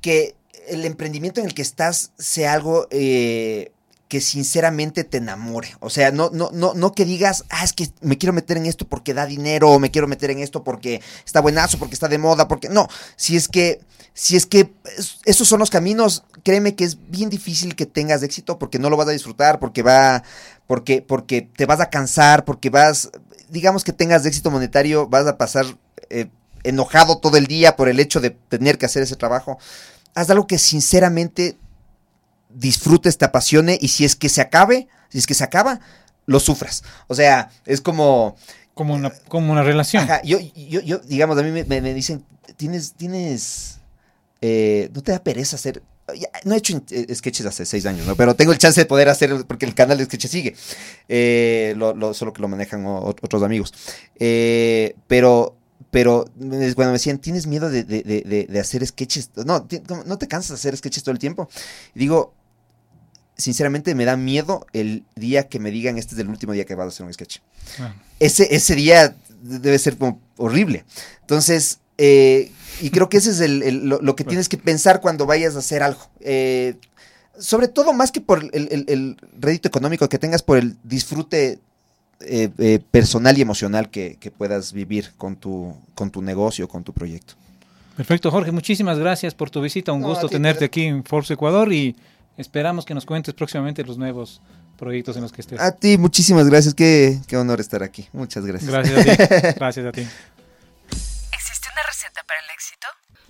que 0.00 0.34
el 0.68 0.84
emprendimiento 0.84 1.40
en 1.40 1.46
el 1.46 1.54
que 1.54 1.62
estás 1.62 2.12
sea 2.18 2.52
algo 2.52 2.86
eh, 2.90 3.72
que 4.12 4.20
sinceramente 4.20 5.04
te 5.04 5.16
enamore. 5.16 5.74
O 5.80 5.88
sea, 5.88 6.10
no, 6.10 6.28
no, 6.34 6.50
no, 6.52 6.74
no 6.74 6.92
que 6.92 7.06
digas, 7.06 7.46
ah, 7.48 7.64
es 7.64 7.72
que 7.72 7.88
me 8.02 8.18
quiero 8.18 8.34
meter 8.34 8.58
en 8.58 8.66
esto 8.66 8.86
porque 8.86 9.14
da 9.14 9.24
dinero, 9.24 9.70
o 9.70 9.78
me 9.78 9.90
quiero 9.90 10.06
meter 10.06 10.30
en 10.30 10.40
esto 10.40 10.62
porque 10.62 11.00
está 11.24 11.40
buenazo, 11.40 11.78
porque 11.78 11.94
está 11.94 12.08
de 12.08 12.18
moda, 12.18 12.46
porque. 12.46 12.68
No, 12.68 12.88
si 13.16 13.36
es 13.36 13.48
que, 13.48 13.80
si 14.12 14.36
es 14.36 14.44
que 14.44 14.70
es- 14.98 15.16
esos 15.24 15.48
son 15.48 15.60
los 15.60 15.70
caminos, 15.70 16.24
créeme 16.44 16.74
que 16.74 16.84
es 16.84 16.98
bien 17.08 17.30
difícil 17.30 17.74
que 17.74 17.86
tengas 17.86 18.22
éxito 18.22 18.58
porque 18.58 18.78
no 18.78 18.90
lo 18.90 18.98
vas 18.98 19.08
a 19.08 19.12
disfrutar, 19.12 19.58
porque 19.58 19.82
va. 19.82 20.22
Porque, 20.66 21.00
porque 21.00 21.40
te 21.40 21.64
vas 21.64 21.80
a 21.80 21.88
cansar, 21.88 22.44
porque 22.44 22.68
vas. 22.68 23.10
Digamos 23.48 23.82
que 23.82 23.94
tengas 23.94 24.26
éxito 24.26 24.50
monetario, 24.50 25.08
vas 25.08 25.26
a 25.26 25.38
pasar 25.38 25.64
eh, 26.10 26.28
enojado 26.64 27.16
todo 27.16 27.38
el 27.38 27.46
día 27.46 27.76
por 27.76 27.88
el 27.88 27.98
hecho 27.98 28.20
de 28.20 28.28
tener 28.28 28.76
que 28.76 28.84
hacer 28.84 29.02
ese 29.02 29.16
trabajo. 29.16 29.58
Haz 30.14 30.28
algo 30.28 30.46
que 30.46 30.58
sinceramente 30.58 31.56
disfrutes, 32.54 33.18
te 33.18 33.24
apasione 33.24 33.78
y 33.80 33.88
si 33.88 34.04
es 34.04 34.16
que 34.16 34.28
se 34.28 34.40
acabe, 34.40 34.88
si 35.08 35.18
es 35.18 35.26
que 35.26 35.34
se 35.34 35.44
acaba, 35.44 35.80
lo 36.26 36.40
sufras. 36.40 36.82
O 37.08 37.14
sea, 37.14 37.50
es 37.66 37.80
como... 37.80 38.36
Como 38.74 38.94
una, 38.94 39.10
como 39.28 39.52
una 39.52 39.62
relación. 39.62 40.04
Ajá, 40.04 40.22
yo, 40.22 40.38
yo, 40.56 40.80
yo, 40.80 40.98
digamos, 41.00 41.36
a 41.38 41.42
mí 41.42 41.50
me, 41.50 41.64
me- 41.64 41.92
dicen, 41.92 42.24
tienes, 42.56 42.94
tienes, 42.94 43.80
eh, 44.40 44.88
no 44.94 45.02
te 45.02 45.12
da 45.12 45.22
pereza 45.22 45.56
hacer, 45.56 45.82
no 46.44 46.54
he 46.54 46.56
hecho 46.58 46.80
eh, 46.90 47.14
sketches 47.14 47.44
hace 47.44 47.66
seis 47.66 47.84
años, 47.84 48.06
¿no? 48.06 48.16
Pero 48.16 48.34
tengo 48.34 48.50
el 48.50 48.56
chance 48.56 48.80
de 48.80 48.86
poder 48.86 49.10
hacer, 49.10 49.44
porque 49.46 49.66
el 49.66 49.74
canal 49.74 49.98
de 49.98 50.06
sketches 50.06 50.30
sigue, 50.30 50.56
eh, 51.10 51.74
lo- 51.76 51.94
lo- 51.94 52.14
solo 52.14 52.32
que 52.32 52.40
lo 52.40 52.48
manejan 52.48 52.84
otros 52.86 53.42
amigos. 53.42 53.74
Eh, 54.18 54.96
pero, 55.06 55.54
pero 55.90 56.24
cuando 56.74 56.86
me 56.86 56.92
decían, 56.92 57.18
¿tienes 57.18 57.46
miedo 57.46 57.68
de, 57.68 57.84
de- 57.84 58.46
de- 58.48 58.58
hacer 58.60 58.86
sketches? 58.86 59.30
No, 59.36 59.68
¿no 59.88 60.04
no 60.04 60.16
te 60.16 60.28
cansas 60.28 60.48
de 60.48 60.54
hacer 60.54 60.74
sketches 60.78 61.02
todo 61.02 61.12
el 61.12 61.18
tiempo? 61.18 61.50
Y 61.94 61.98
digo, 61.98 62.32
sinceramente 63.42 63.94
me 63.94 64.04
da 64.04 64.16
miedo 64.16 64.66
el 64.72 65.02
día 65.16 65.48
que 65.48 65.58
me 65.58 65.70
digan, 65.70 65.98
este 65.98 66.14
es 66.14 66.20
el 66.20 66.28
último 66.28 66.52
día 66.52 66.64
que 66.64 66.74
vas 66.74 66.86
a 66.86 66.88
hacer 66.88 67.06
un 67.06 67.12
sketch 67.12 67.38
Ah. 67.80 67.94
ese, 68.18 68.54
ese 68.54 68.74
día 68.74 69.14
debe 69.42 69.78
ser 69.78 69.96
como 69.98 70.20
horrible. 70.36 70.84
Entonces, 71.20 71.78
eh, 71.98 72.50
y 72.80 72.90
creo 72.90 73.08
que 73.08 73.16
ese 73.18 73.30
es 73.30 73.40
el- 73.40 73.62
el- 73.62 73.88
lo, 73.88 74.00
lo 74.00 74.16
que 74.16 74.24
tienes 74.24 74.48
que 74.48 74.56
pensar 74.58 75.00
cuando 75.00 75.26
vayas 75.26 75.56
a 75.56 75.58
hacer 75.60 75.82
algo. 75.82 76.00
Eh, 76.20 76.74
sobre 77.38 77.68
todo 77.68 77.92
más 77.92 78.12
que 78.12 78.20
por 78.20 78.38
el, 78.52 78.84
el- 78.88 79.16
rédito 79.40 79.68
económico 79.68 80.08
que 80.08 80.18
tengas, 80.18 80.42
por 80.42 80.58
el 80.58 80.76
disfrute 80.84 81.58
eh, 82.20 82.50
eh, 82.58 82.78
personal 82.90 83.36
y 83.36 83.40
emocional 83.42 83.90
que, 83.90 84.16
que 84.20 84.30
puedas 84.30 84.72
vivir 84.72 85.10
con 85.16 85.34
tu, 85.36 85.74
con 85.94 86.10
tu 86.10 86.22
negocio, 86.22 86.68
con 86.68 86.84
tu 86.84 86.92
proyecto. 86.92 87.34
Perfecto, 87.96 88.30
Jorge, 88.30 88.52
muchísimas 88.52 88.98
gracias 88.98 89.34
por 89.34 89.50
tu 89.50 89.60
visita. 89.60 89.92
Un 89.92 90.00
No, 90.02 90.08
gusto 90.08 90.28
tenerte 90.28 90.64
aquí 90.64 90.84
en 90.84 91.02
Forbes 91.04 91.30
Ecuador 91.32 91.72
y 91.72 91.96
esperamos 92.36 92.84
que 92.84 92.94
nos 92.94 93.06
cuentes 93.06 93.34
próximamente 93.34 93.84
los 93.84 93.98
nuevos 93.98 94.40
proyectos 94.76 95.16
en 95.16 95.22
los 95.22 95.32
que 95.32 95.42
estés. 95.42 95.60
A 95.60 95.72
ti, 95.72 95.98
muchísimas 95.98 96.48
gracias. 96.48 96.74
Qué, 96.74 97.20
qué 97.26 97.36
honor 97.36 97.60
estar 97.60 97.82
aquí. 97.82 98.08
Muchas 98.12 98.44
gracias. 98.44 98.70
Gracias 98.70 98.98
a 98.98 99.02
ti. 99.02 99.54
Gracias 99.56 99.86
a 99.86 99.92
ti. 99.92 100.00
¿Existe 101.32 101.68
una 101.72 101.82
receta 101.86 102.22
para 102.26 102.40
el 102.40 102.50
éxito? 102.54 102.86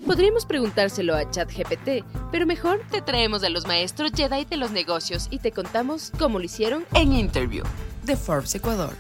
Podríamos 0.07 0.47
preguntárselo 0.47 1.15
a 1.15 1.31
ChatGPT, 1.31 2.05
pero 2.31 2.47
mejor 2.47 2.81
te 2.91 3.03
traemos 3.03 3.45
a 3.45 3.49
los 3.49 3.67
maestros 3.67 4.13
Jedi 4.15 4.45
de 4.47 4.57
los 4.57 4.71
negocios 4.73 5.29
y 5.31 5.39
te 5.39 5.53
contamos 5.53 6.13
cómo 6.19 6.39
lo 6.39 6.45
hicieron 6.45 6.85
En 6.95 7.13
Interview 7.13 7.65
de 8.05 8.17
Forbes 8.17 8.55
Ecuador. 8.55 8.97